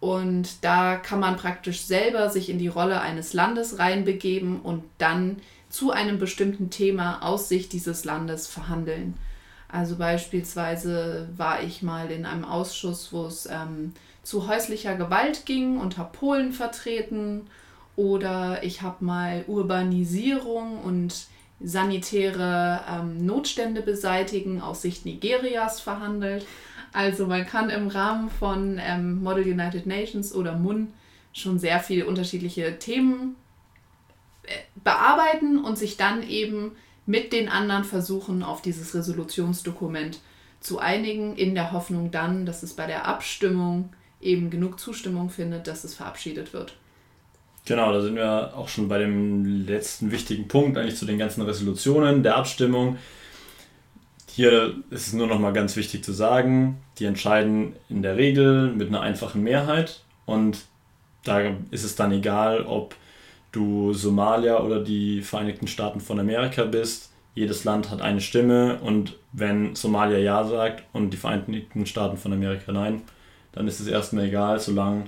Und 0.02 0.66
da 0.66 0.98
kann 0.98 1.22
man 1.22 1.38
praktisch 1.38 1.82
selber 1.82 2.30
sich 2.30 2.50
in 2.50 2.60
die 2.60 2.68
Rolle 2.68 3.00
eines 3.00 3.32
Landes 3.32 3.80
reinbegeben 3.80 4.60
und 4.60 4.84
dann 4.98 5.38
zu 5.70 5.92
einem 5.92 6.20
bestimmten 6.20 6.70
Thema 6.70 7.24
aus 7.24 7.48
Sicht 7.48 7.72
dieses 7.72 8.04
Landes 8.04 8.48
verhandeln. 8.48 9.14
Also 9.70 9.96
beispielsweise 9.96 11.30
war 11.38 11.64
ich 11.64 11.82
mal 11.82 12.12
in 12.12 12.26
einem 12.26 12.46
Ausschuss, 12.46 13.12
wo 13.14 13.26
es 13.26 13.46
ähm, 13.46 13.94
zu 14.26 14.48
häuslicher 14.48 14.96
Gewalt 14.96 15.46
ging 15.46 15.78
und 15.78 15.98
habe 15.98 16.18
Polen 16.18 16.52
vertreten. 16.52 17.48
Oder 17.96 18.64
ich 18.64 18.82
habe 18.82 19.06
mal 19.06 19.46
Urbanisierung 19.48 20.80
und 20.82 21.28
sanitäre 21.62 22.82
ähm, 22.92 23.26
Notstände 23.26 23.82
beseitigen 23.82 24.62
aus 24.62 24.82
Sicht 24.82 25.06
Nigerias 25.06 25.80
verhandelt. 25.80 26.46
Also 26.92 27.28
man 27.28 27.46
kann 27.46 27.70
im 27.70 27.88
Rahmen 27.88 28.30
von 28.30 28.82
ähm, 28.84 29.22
Model 29.24 29.44
United 29.44 29.86
Nations 29.86 30.34
oder 30.34 30.58
MUN 30.58 30.92
schon 31.32 31.60
sehr 31.60 31.80
viele 31.80 32.06
unterschiedliche 32.06 32.80
Themen 32.80 33.36
äh, 34.44 34.54
bearbeiten 34.84 35.64
und 35.64 35.78
sich 35.78 35.98
dann 35.98 36.24
eben 36.28 36.72
mit 37.06 37.32
den 37.32 37.48
anderen 37.48 37.84
versuchen, 37.84 38.42
auf 38.42 38.62
dieses 38.62 38.96
Resolutionsdokument 38.96 40.20
zu 40.60 40.80
einigen, 40.80 41.36
in 41.38 41.54
der 41.54 41.72
Hoffnung 41.72 42.10
dann, 42.10 42.48
dass 42.48 42.64
es 42.64 42.74
bei 42.74 42.88
der 42.88 43.06
Abstimmung 43.06 43.92
eben 44.26 44.50
genug 44.50 44.80
Zustimmung 44.80 45.30
findet, 45.30 45.68
dass 45.68 45.84
es 45.84 45.94
verabschiedet 45.94 46.54
wird. 46.54 46.76
Genau, 47.66 47.92
da 47.92 48.02
sind 48.02 48.16
wir 48.16 48.54
auch 48.56 48.68
schon 48.68 48.88
bei 48.88 49.00
dem 49.00 49.66
letzten 49.66 50.12
wichtigen 50.12 50.48
Punkt, 50.48 50.78
eigentlich 50.78 50.98
zu 50.98 51.06
den 51.06 51.18
ganzen 51.18 51.42
Resolutionen 51.42 52.22
der 52.22 52.38
Abstimmung. 52.38 52.98
Hier 54.32 54.76
ist 54.92 55.08
es 55.08 55.14
nur 55.14 55.28
noch 55.28 55.40
mal 55.40 55.54
ganz 55.54 55.76
wichtig 55.76 56.04
zu 56.04 56.12
sagen, 56.12 56.78
die 57.00 57.06
entscheiden 57.06 57.74
in 57.90 58.04
der 58.04 58.18
Regel 58.18 58.70
mit 58.72 58.90
einer 58.90 59.02
einfachen 59.02 59.42
Mehrheit 59.42 60.02
und 60.26 60.60
da 61.24 61.40
ist 61.72 61.84
es 61.84 61.96
dann 61.96 62.12
egal, 62.12 62.62
ob 62.66 62.96
du 63.52 63.94
Somalia 63.94 64.60
oder 64.60 64.84
die 64.84 65.22
Vereinigten 65.22 65.68
Staaten 65.68 66.02
von 66.02 66.20
Amerika 66.20 66.66
bist. 66.66 67.12
Jedes 67.34 67.64
Land 67.64 67.90
hat 67.90 68.02
eine 68.02 68.22
Stimme 68.22 68.80
und 68.82 69.16
wenn 69.32 69.76
Somalia 69.76 70.20
Ja 70.20 70.44
sagt 70.44 70.84
und 70.94 71.12
die 71.12 71.18
Vereinigten 71.18 71.86
Staaten 71.86 72.18
von 72.18 72.32
Amerika 72.32 72.72
Nein, 72.72 73.02
dann 73.56 73.68
ist 73.68 73.80
es 73.80 73.88
erstmal 73.88 74.26
egal, 74.26 74.60
solange 74.60 75.06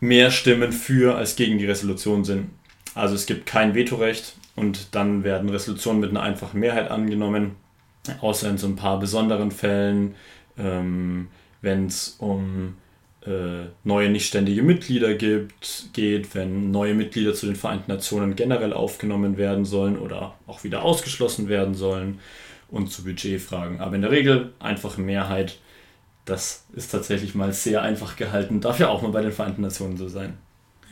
mehr 0.00 0.30
Stimmen 0.30 0.72
für 0.72 1.16
als 1.16 1.36
gegen 1.36 1.58
die 1.58 1.66
Resolution 1.66 2.24
sind. 2.24 2.50
Also 2.94 3.14
es 3.14 3.26
gibt 3.26 3.46
kein 3.46 3.74
Vetorecht 3.74 4.34
und 4.56 4.94
dann 4.94 5.24
werden 5.24 5.48
Resolutionen 5.48 6.00
mit 6.00 6.10
einer 6.10 6.22
einfachen 6.22 6.60
Mehrheit 6.60 6.90
angenommen, 6.90 7.52
außer 8.20 8.50
in 8.50 8.58
so 8.58 8.66
ein 8.66 8.76
paar 8.76 8.98
besonderen 8.98 9.50
Fällen, 9.50 10.14
ähm, 10.58 11.28
wenn 11.62 11.86
es 11.86 12.16
um 12.18 12.74
äh, 13.24 13.68
neue 13.84 14.10
nichtständige 14.10 14.62
Mitglieder 14.62 15.14
gibt, 15.14 15.90
geht, 15.92 16.34
wenn 16.34 16.72
neue 16.72 16.94
Mitglieder 16.94 17.34
zu 17.34 17.46
den 17.46 17.56
Vereinten 17.56 17.92
Nationen 17.92 18.34
generell 18.34 18.72
aufgenommen 18.72 19.36
werden 19.36 19.64
sollen 19.64 19.96
oder 19.96 20.34
auch 20.46 20.64
wieder 20.64 20.82
ausgeschlossen 20.82 21.48
werden 21.48 21.74
sollen 21.74 22.18
und 22.68 22.90
zu 22.90 23.04
Budgetfragen. 23.04 23.80
Aber 23.80 23.94
in 23.94 24.02
der 24.02 24.10
Regel 24.10 24.52
einfache 24.58 25.00
Mehrheit 25.00 25.58
das 26.24 26.64
ist 26.72 26.90
tatsächlich 26.90 27.34
mal 27.34 27.52
sehr 27.52 27.82
einfach 27.82 28.16
gehalten. 28.16 28.60
Darf 28.60 28.78
ja 28.78 28.88
auch 28.88 29.02
mal 29.02 29.10
bei 29.10 29.22
den 29.22 29.32
Vereinten 29.32 29.62
Nationen 29.62 29.96
so 29.96 30.08
sein. 30.08 30.38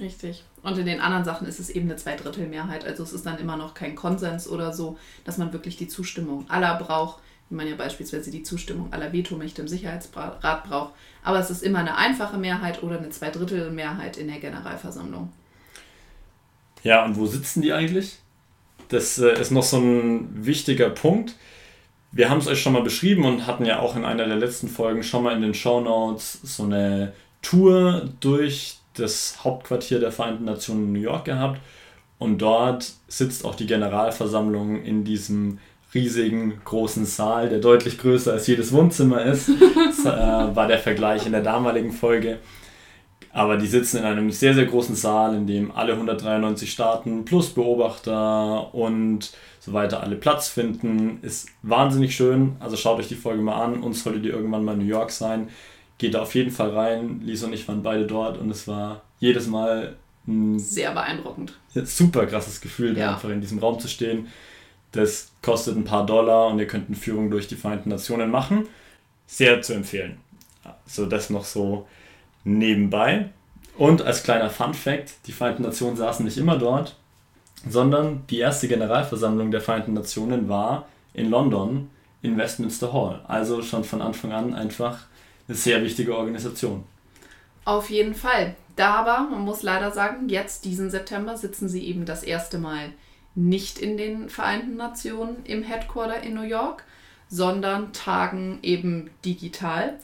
Richtig. 0.01 0.45
Und 0.63 0.79
in 0.79 0.87
den 0.87 1.01
anderen 1.01 1.25
Sachen 1.25 1.47
ist 1.47 1.61
es 1.61 1.71
eben 1.71 1.89
eine 1.89 1.97
Zweidrittelmehrheit. 1.97 2.85
Also 2.85 3.03
es 3.03 3.13
ist 3.13 3.27
dann 3.27 3.39
immer 3.39 3.57
noch 3.57 3.75
kein 3.75 3.95
Konsens 3.95 4.49
oder 4.49 4.73
so, 4.73 4.99
dass 5.25 5.39
man 5.39 5.53
wirklich 5.53 5.77
die 5.77 5.89
Zustimmung 5.89 6.47
aller 6.49 6.77
braucht, 6.77 7.23
wie 7.49 7.55
man 7.55 7.69
ja 7.69 7.77
beispielsweise 7.77 8.31
die 8.31 8.43
Zustimmung 8.43 8.93
aller 8.93 9.13
Vetomächte 9.13 9.63
im 9.63 9.69
Sicherheitsrat 9.69 10.65
braucht. 10.65 10.95
Aber 11.23 11.39
es 11.39 11.51
ist 11.51 11.63
immer 11.63 11.81
eine 11.81 11.97
einfache 11.97 12.39
Mehrheit 12.39 12.83
oder 12.83 12.99
eine 12.99 13.11
Zweidrittelmehrheit 13.11 14.17
in 14.17 14.29
der 14.29 14.41
Generalversammlung. 14.41 15.33
Ja, 16.83 17.05
und 17.05 17.17
wo 17.17 17.27
sitzen 17.27 17.61
die 17.63 17.73
eigentlich? 17.73 18.19
Das 18.89 19.19
äh, 19.19 19.39
ist 19.39 19.51
noch 19.51 19.63
so 19.63 19.79
ein 19.79 20.45
wichtiger 20.47 20.91
Punkt 20.91 21.35
wir 22.13 22.29
haben 22.29 22.39
es 22.39 22.47
euch 22.47 22.61
schon 22.61 22.73
mal 22.73 22.83
beschrieben 22.83 23.25
und 23.25 23.47
hatten 23.47 23.65
ja 23.65 23.81
auch 23.81 23.97
in 23.97 24.05
einer 24.05 24.27
der 24.27 24.37
letzten 24.37 24.69
Folgen 24.69 25.03
schon 25.03 25.23
mal 25.23 25.35
in 25.35 25.43
den 25.43 25.55
Show 25.55 25.81
Notes 25.81 26.41
so 26.43 26.65
eine 26.65 27.13
Tour 27.43 28.09
durch 28.21 28.79
das 28.95 29.45
Hauptquartier 29.45 30.01
der 30.01 30.13
Vereinten 30.13 30.45
Nationen 30.45 30.87
in 30.87 30.93
New 30.93 31.01
York 31.01 31.25
gehabt. 31.25 31.61
Und 32.19 32.39
dort 32.39 32.93
sitzt 33.09 33.45
auch 33.45 33.55
die 33.55 33.67
Generalversammlung 33.67 34.83
in 34.83 35.05
diesem 35.05 35.59
riesigen 35.95 36.61
großen 36.65 37.07
Saal, 37.07 37.49
der 37.49 37.61
deutlich 37.61 37.99
größer 37.99 38.33
als 38.33 38.47
jedes 38.47 38.73
Wohnzimmer 38.73 39.25
ist. 39.25 39.49
Das 39.49 40.01
äh, 40.05 40.55
war 40.55 40.67
der 40.67 40.79
Vergleich 40.79 41.27
in 41.27 41.33
der 41.33 41.43
damaligen 41.43 41.93
Folge. 41.93 42.39
Aber 43.33 43.57
die 43.57 43.67
sitzen 43.67 43.99
in 43.99 44.05
einem 44.05 44.31
sehr, 44.31 44.55
sehr 44.55 44.67
großen 44.67 44.97
Saal, 44.97 45.35
in 45.37 45.47
dem 45.47 45.71
alle 45.71 45.93
193 45.93 46.71
Staaten 46.71 47.25
plus 47.25 47.51
Beobachter 47.51 48.75
und 48.75 49.31
so 49.61 49.73
weiter 49.73 50.03
alle 50.03 50.17
Platz 50.17 50.49
finden. 50.49 51.21
Ist 51.23 51.49
wahnsinnig 51.63 52.17
schön. 52.17 52.57
Also 52.59 52.77
schaut 52.77 52.99
euch 52.99 53.09
die 53.09 53.15
Folge 53.15 53.43
mal 53.43 53.63
an. 53.63 53.83
Uns 53.83 54.03
sollte 54.03 54.21
die 54.21 54.31
irgendwann 54.31 54.65
mal 54.65 54.73
in 54.73 54.81
New 54.81 54.87
York 54.87 55.11
sein. 55.11 55.49
Geht 55.99 56.15
da 56.15 56.23
auf 56.23 56.35
jeden 56.35 56.51
Fall 56.51 56.71
rein. 56.71 57.21
Lisa 57.23 57.47
und 57.47 57.53
ich 57.53 57.69
waren 57.69 57.83
beide 57.83 58.07
dort 58.07 58.39
und 58.39 58.51
es 58.51 58.67
war 58.67 59.03
jedes 59.21 59.47
Mal 59.47 59.97
ein 60.27 60.59
sehr 60.59 60.93
beeindruckend. 60.93 61.59
Super 61.69 62.27
krasses 62.27 62.61
Gefühl, 62.61 62.97
ja. 62.99 63.13
einfach 63.13 63.29
in 63.29 63.41
diesem 63.41 63.59
Raum 63.59 63.79
zu 63.79 63.87
stehen. 63.87 64.27
Das 64.93 65.31
kostet 65.41 65.77
ein 65.77 65.85
paar 65.85 66.05
Dollar 66.05 66.49
und 66.49 66.59
ihr 66.59 66.67
könnt 66.67 66.89
eine 66.89 66.97
Führung 66.97 67.31
durch 67.31 67.47
die 67.47 67.55
Vereinten 67.55 67.91
Nationen 67.91 68.31
machen. 68.31 68.67
Sehr 69.27 69.63
zu 69.63 69.75
empfehlen. 69.75 70.19
So, 70.87 71.07
das 71.07 71.31
noch 71.31 71.45
so 71.45 71.87
nebenbei. 72.45 73.31
Und 73.77 74.03
als 74.03 74.23
kleiner 74.23 74.51
Fun 74.51 74.75
Fact: 74.75 75.27
Die 75.27 75.33
Vereinten 75.33 75.63
Nationen 75.63 75.97
saßen 75.97 76.25
nicht 76.25 76.39
immer 76.39 76.59
dort 76.59 76.97
sondern 77.69 78.25
die 78.31 78.39
erste 78.39 78.69
Generalversammlung 78.69 79.51
der 79.51 79.61
Vereinten 79.61 79.93
Nationen 79.93 80.49
war 80.49 80.87
in 81.13 81.31
London 81.31 81.91
in 82.23 82.37
Westminster 82.37 82.93
Hall. 82.93 83.21
Also 83.27 83.63
schon 83.63 83.85
von 83.85 84.03
Anfang 84.03 84.33
an 84.33 84.55
einfach 84.55 84.99
eine 85.49 85.57
sehr 85.57 85.83
wichtige 85.83 86.17
Organisation. 86.17 86.85
Auf 87.65 87.91
jeden 87.91 88.15
Fall. 88.15 88.57
Da 88.77 88.95
aber, 88.95 89.29
man 89.31 89.43
muss 89.43 89.63
leider 89.63 89.91
sagen, 89.91 90.29
jetzt 90.29 90.65
diesen 90.65 90.91
September 90.91 91.37
sitzen 91.37 91.69
sie 91.69 91.87
eben 91.87 92.07
das 92.07 92.23
erste 92.23 92.59
Mal 92.59 92.93
nicht 93.35 93.79
in 93.79 93.97
den 93.97 94.29
Vereinten 94.29 94.77
Nationen 94.77 95.45
im 95.45 95.63
Headquarter 95.63 96.23
in 96.23 96.35
New 96.35 96.43
York, 96.43 96.85
sondern 97.29 97.93
tagen 97.93 98.59
eben 98.63 99.11
digital. 99.25 99.99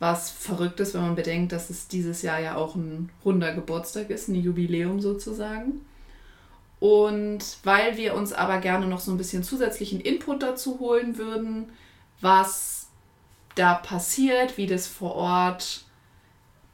Was 0.00 0.30
verrückt 0.30 0.80
ist, 0.80 0.94
wenn 0.94 1.02
man 1.02 1.14
bedenkt, 1.14 1.52
dass 1.52 1.70
es 1.70 1.86
dieses 1.86 2.22
Jahr 2.22 2.40
ja 2.40 2.56
auch 2.56 2.74
ein 2.74 3.10
runder 3.24 3.54
Geburtstag 3.54 4.10
ist, 4.10 4.28
ein 4.28 4.34
Jubiläum 4.34 5.00
sozusagen. 5.00 5.82
Und 6.80 7.58
weil 7.62 7.98
wir 7.98 8.14
uns 8.14 8.32
aber 8.32 8.58
gerne 8.58 8.86
noch 8.86 9.00
so 9.00 9.12
ein 9.12 9.18
bisschen 9.18 9.44
zusätzlichen 9.44 10.00
Input 10.00 10.42
dazu 10.42 10.80
holen 10.80 11.18
würden, 11.18 11.70
was 12.20 12.88
da 13.54 13.74
passiert, 13.74 14.56
wie 14.56 14.66
das 14.66 14.86
vor 14.86 15.14
Ort 15.14 15.84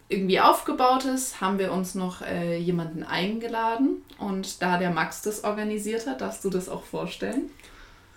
irgendwie 0.09 0.39
aufgebaut 0.41 1.05
ist, 1.05 1.41
haben 1.41 1.59
wir 1.59 1.73
uns 1.73 1.97
noch 1.97 2.23
äh, 2.23 2.57
jemanden 2.59 3.03
eingeladen. 3.03 4.05
Und 4.19 4.63
da 4.63 4.79
der 4.79 4.91
Max 4.91 5.23
das 5.23 5.43
organisiert 5.43 6.07
hat, 6.07 6.21
darfst 6.21 6.45
du 6.45 6.51
das 6.51 6.69
auch 6.69 6.85
vorstellen? 6.85 7.51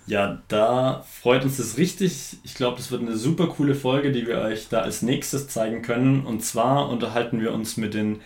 Ja, 0.09 0.41
da 0.47 1.05
freut 1.07 1.43
uns 1.43 1.57
das 1.57 1.77
richtig. 1.77 2.37
Ich 2.43 2.55
glaube, 2.55 2.77
das 2.77 2.89
wird 2.89 3.03
eine 3.03 3.15
super 3.15 3.45
coole 3.45 3.75
Folge, 3.75 4.11
die 4.11 4.25
wir 4.25 4.39
euch 4.39 4.67
da 4.67 4.79
als 4.79 5.03
nächstes 5.03 5.49
zeigen 5.49 5.83
können. 5.83 6.25
Und 6.25 6.43
zwar 6.43 6.89
unterhalten 6.89 7.39
wir 7.41 7.53
uns 7.53 7.77
mit 7.77 7.93
den 7.93 8.19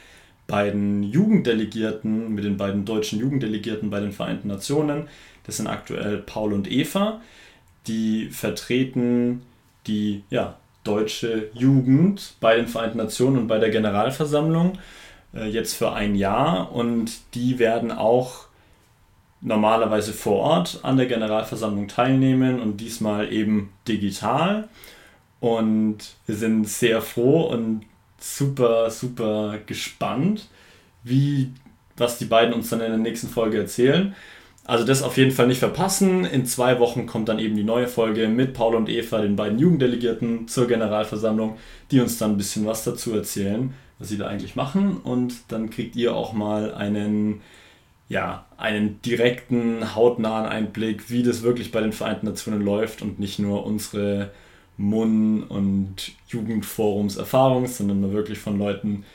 beiden 0.48 1.04
Jugenddelegierten, 1.04 2.34
mit 2.34 2.46
den 2.46 2.56
beiden 2.56 2.86
deutschen 2.86 3.19
Jugenddelegierten 3.19 3.89
bei 3.89 4.00
den 4.00 4.13
Vereinten 4.13 4.48
Nationen. 4.48 5.10
Das 5.46 5.58
sind 5.58 5.67
aktuell 5.67 6.19
Paul 6.19 6.54
und 6.54 6.72
Eva. 6.72 7.19
Die 7.88 8.30
vertreten 8.30 9.41
die 9.86 10.24
ja, 10.30 10.56
deutsche 10.86 11.50
Jugend 11.54 12.36
bei 12.39 12.56
den 12.56 12.67
Vereinten 12.67 13.00
Nationen 13.00 13.39
und 13.39 13.48
bei 13.48 13.60
der 13.60 13.72
Generalversammlung 13.72 14.78
äh, 15.36 15.50
jetzt 15.50 15.74
für 15.74 15.91
ein 15.91 16.15
Jahr 16.15 16.72
und 16.72 17.12
die 17.36 17.60
werden 17.60 17.91
auch 17.91 18.48
normalerweise 19.44 20.14
vor 20.14 20.38
Ort 20.38 20.80
an 20.84 20.98
der 20.98 21.06
Generalversammlung 21.06 21.88
teilnehmen 21.88 22.60
und 22.60 22.78
diesmal 22.78 23.32
eben 23.32 23.70
digital. 23.88 24.70
Und 25.40 25.98
wir 26.26 26.36
sind 26.36 26.68
sehr 26.68 27.02
froh 27.02 27.42
und 27.48 27.82
super, 28.18 28.90
super 28.90 29.60
gespannt, 29.66 30.48
wie, 31.04 31.52
was 31.98 32.18
die 32.18 32.26
beiden 32.26 32.54
uns 32.54 32.70
dann 32.70 32.80
in 32.80 32.92
der 32.92 32.98
nächsten 32.98 33.28
Folge 33.28 33.58
erzählen. 33.58 34.16
Also 34.66 34.86
das 34.86 35.04
auf 35.04 35.18
jeden 35.18 35.32
Fall 35.32 35.48
nicht 35.48 35.60
verpassen. 35.60 36.24
In 36.24 36.46
zwei 36.46 36.80
Wochen 36.80 37.06
kommt 37.06 37.28
dann 37.28 37.40
eben 37.40 37.56
die 37.56 37.66
neue 37.66 37.88
Folge 37.88 38.30
mit 38.30 38.54
Paul 38.54 38.76
und 38.76 38.88
Eva, 38.88 39.22
den 39.22 39.36
beiden 39.36 39.60
Jugenddelegierten 39.60 40.48
zur 40.48 40.68
Generalversammlung, 40.70 41.58
die 41.92 42.00
uns 42.00 42.18
dann 42.18 42.32
ein 42.32 42.38
bisschen 42.38 42.66
was 42.66 42.86
dazu 42.86 43.14
erzählen, 43.14 43.74
was 44.00 44.08
sie 44.08 44.18
da 44.18 44.28
eigentlich 44.28 44.56
machen. 44.56 44.96
Und 45.04 45.34
dann 45.50 45.70
kriegt 45.70 45.98
ihr 45.98 46.16
auch 46.16 46.32
mal 46.32 46.74
einen, 46.74 47.42
ja, 48.10 48.46
einen 48.58 49.02
direkten, 49.02 49.96
hautnahen 49.96 50.46
Einblick, 50.46 51.10
wie 51.10 51.24
das 51.24 51.42
wirklich 51.42 51.72
bei 51.72 51.82
den 51.82 51.94
Vereinten 51.94 52.28
Nationen 52.28 52.62
läuft 52.62 53.02
und 53.02 53.20
nicht 53.20 53.39
nur 53.39 53.66
unsere 53.66 54.32
MUN 54.78 55.44
und 55.44 56.12
Jugendforums-Erfahrung, 56.28 57.68
sondern 57.68 58.02
mal 58.02 58.12
wirklich 58.12 58.39
von 58.39 58.58
Leuten, 58.58 59.06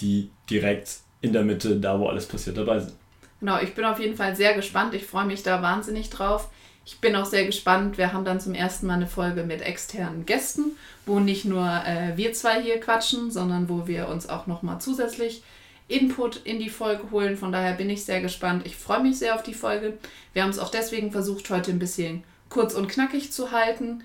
die 0.00 0.30
direkt 0.48 0.98
in 1.20 1.32
der 1.32 1.42
Mitte, 1.42 1.76
da 1.76 1.98
wo 2.00 2.08
alles 2.08 2.26
passiert, 2.26 2.56
dabei 2.56 2.80
sind. 2.80 2.94
Genau, 3.40 3.60
ich 3.60 3.74
bin 3.74 3.84
auf 3.84 4.00
jeden 4.00 4.16
Fall 4.16 4.36
sehr 4.36 4.54
gespannt. 4.54 4.94
Ich 4.94 5.04
freue 5.04 5.26
mich 5.26 5.42
da 5.42 5.62
wahnsinnig 5.62 6.10
drauf. 6.10 6.50
Ich 6.84 6.98
bin 6.98 7.14
auch 7.16 7.26
sehr 7.26 7.46
gespannt. 7.46 7.98
Wir 7.98 8.12
haben 8.12 8.24
dann 8.24 8.40
zum 8.40 8.54
ersten 8.54 8.86
Mal 8.86 8.94
eine 8.94 9.06
Folge 9.06 9.44
mit 9.44 9.62
externen 9.62 10.26
Gästen, 10.26 10.72
wo 11.06 11.20
nicht 11.20 11.44
nur 11.44 11.66
äh, 11.66 12.16
wir 12.16 12.32
zwei 12.32 12.60
hier 12.60 12.80
quatschen, 12.80 13.30
sondern 13.30 13.68
wo 13.68 13.86
wir 13.86 14.08
uns 14.08 14.28
auch 14.28 14.46
nochmal 14.46 14.80
zusätzlich 14.80 15.42
Input 15.90 16.36
in 16.44 16.58
die 16.58 16.70
Folge 16.70 17.10
holen. 17.10 17.36
Von 17.36 17.52
daher 17.52 17.74
bin 17.74 17.90
ich 17.90 18.04
sehr 18.04 18.20
gespannt. 18.20 18.64
Ich 18.64 18.76
freue 18.76 19.02
mich 19.02 19.18
sehr 19.18 19.34
auf 19.34 19.42
die 19.42 19.54
Folge. 19.54 19.98
Wir 20.32 20.42
haben 20.42 20.50
es 20.50 20.58
auch 20.58 20.70
deswegen 20.70 21.10
versucht, 21.10 21.50
heute 21.50 21.72
ein 21.72 21.78
bisschen 21.78 22.24
kurz 22.48 22.74
und 22.74 22.88
knackig 22.88 23.32
zu 23.32 23.50
halten, 23.52 24.04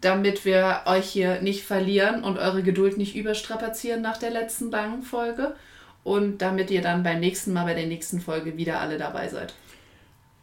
damit 0.00 0.44
wir 0.44 0.82
euch 0.86 1.06
hier 1.06 1.40
nicht 1.40 1.64
verlieren 1.64 2.22
und 2.22 2.38
eure 2.38 2.62
Geduld 2.62 2.96
nicht 2.98 3.16
überstrapazieren 3.16 4.02
nach 4.02 4.18
der 4.18 4.30
letzten 4.30 4.70
langen 4.70 5.02
Folge 5.02 5.54
und 6.04 6.38
damit 6.38 6.70
ihr 6.70 6.82
dann 6.82 7.02
beim 7.02 7.20
nächsten 7.20 7.52
Mal 7.52 7.64
bei 7.64 7.74
der 7.74 7.86
nächsten 7.86 8.20
Folge 8.20 8.56
wieder 8.56 8.80
alle 8.80 8.98
dabei 8.98 9.28
seid. 9.28 9.54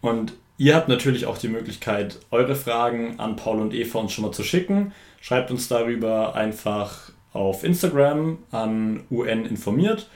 Und 0.01 0.33
ihr 0.57 0.75
habt 0.75 0.89
natürlich 0.89 1.25
auch 1.25 1.37
die 1.37 1.47
Möglichkeit, 1.47 2.19
eure 2.31 2.55
Fragen 2.55 3.19
an 3.19 3.37
Paul 3.37 3.61
und 3.61 3.73
Eva 3.73 3.99
uns 3.99 4.11
schon 4.11 4.25
mal 4.25 4.33
zu 4.33 4.43
schicken. 4.43 4.91
Schreibt 5.21 5.51
uns 5.51 5.69
darüber 5.69 6.35
einfach 6.35 7.11
auf 7.31 7.63
Instagram 7.63 8.39
an 8.51 9.03
UN 9.09 9.45
informiert 9.45 10.07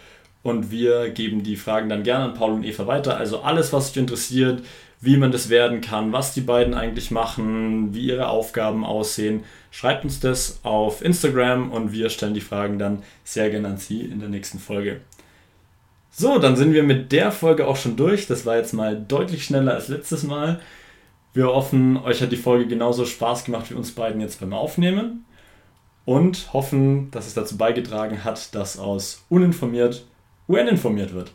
und 0.43 0.71
wir 0.71 1.09
geben 1.09 1.43
die 1.43 1.55
Fragen 1.55 1.89
dann 1.89 2.03
gerne 2.03 2.25
an 2.25 2.33
Paul 2.33 2.51
und 2.51 2.63
Eva 2.63 2.87
weiter. 2.87 3.17
Also 3.17 3.41
alles, 3.41 3.73
was 3.73 3.91
euch 3.91 3.97
interessiert, 3.97 4.63
wie 4.99 5.17
man 5.17 5.31
das 5.31 5.49
werden 5.49 5.81
kann, 5.81 6.11
was 6.11 6.33
die 6.33 6.41
beiden 6.41 6.73
eigentlich 6.73 7.11
machen, 7.11 7.93
wie 7.93 8.07
ihre 8.07 8.29
Aufgaben 8.29 8.83
aussehen, 8.83 9.43
schreibt 9.69 10.05
uns 10.05 10.19
das 10.19 10.59
auf 10.63 11.03
Instagram 11.03 11.71
und 11.71 11.91
wir 11.91 12.09
stellen 12.09 12.33
die 12.33 12.41
Fragen 12.41 12.79
dann 12.79 13.03
sehr 13.23 13.49
gerne 13.49 13.67
an 13.67 13.77
Sie 13.77 14.01
in 14.01 14.19
der 14.19 14.29
nächsten 14.29 14.59
Folge. 14.59 15.01
So, 16.09 16.39
dann 16.39 16.55
sind 16.55 16.73
wir 16.73 16.81
mit 16.81 17.11
der 17.11 17.31
Folge 17.31 17.67
auch 17.67 17.75
schon 17.75 17.95
durch. 17.95 18.25
Das 18.25 18.43
war 18.45 18.57
jetzt 18.57 18.73
mal 18.73 18.99
deutlich 18.99 19.43
schneller 19.43 19.75
als 19.75 19.87
letztes 19.87 20.23
Mal. 20.23 20.59
Wir 21.33 21.45
hoffen, 21.45 21.97
euch 21.97 22.23
hat 22.23 22.31
die 22.31 22.37
Folge 22.37 22.65
genauso 22.65 23.05
Spaß 23.05 23.45
gemacht 23.45 23.69
wie 23.69 23.75
uns 23.75 23.91
beiden 23.91 24.19
jetzt 24.19 24.39
beim 24.39 24.53
Aufnehmen 24.53 25.25
und 26.05 26.51
hoffen, 26.53 27.11
dass 27.11 27.27
es 27.27 27.35
dazu 27.35 27.57
beigetragen 27.57 28.23
hat, 28.23 28.55
dass 28.55 28.79
aus 28.79 29.25
uninformiert 29.29 30.05
UN 30.47 30.67
informiert 30.69 31.13
wird. 31.13 31.31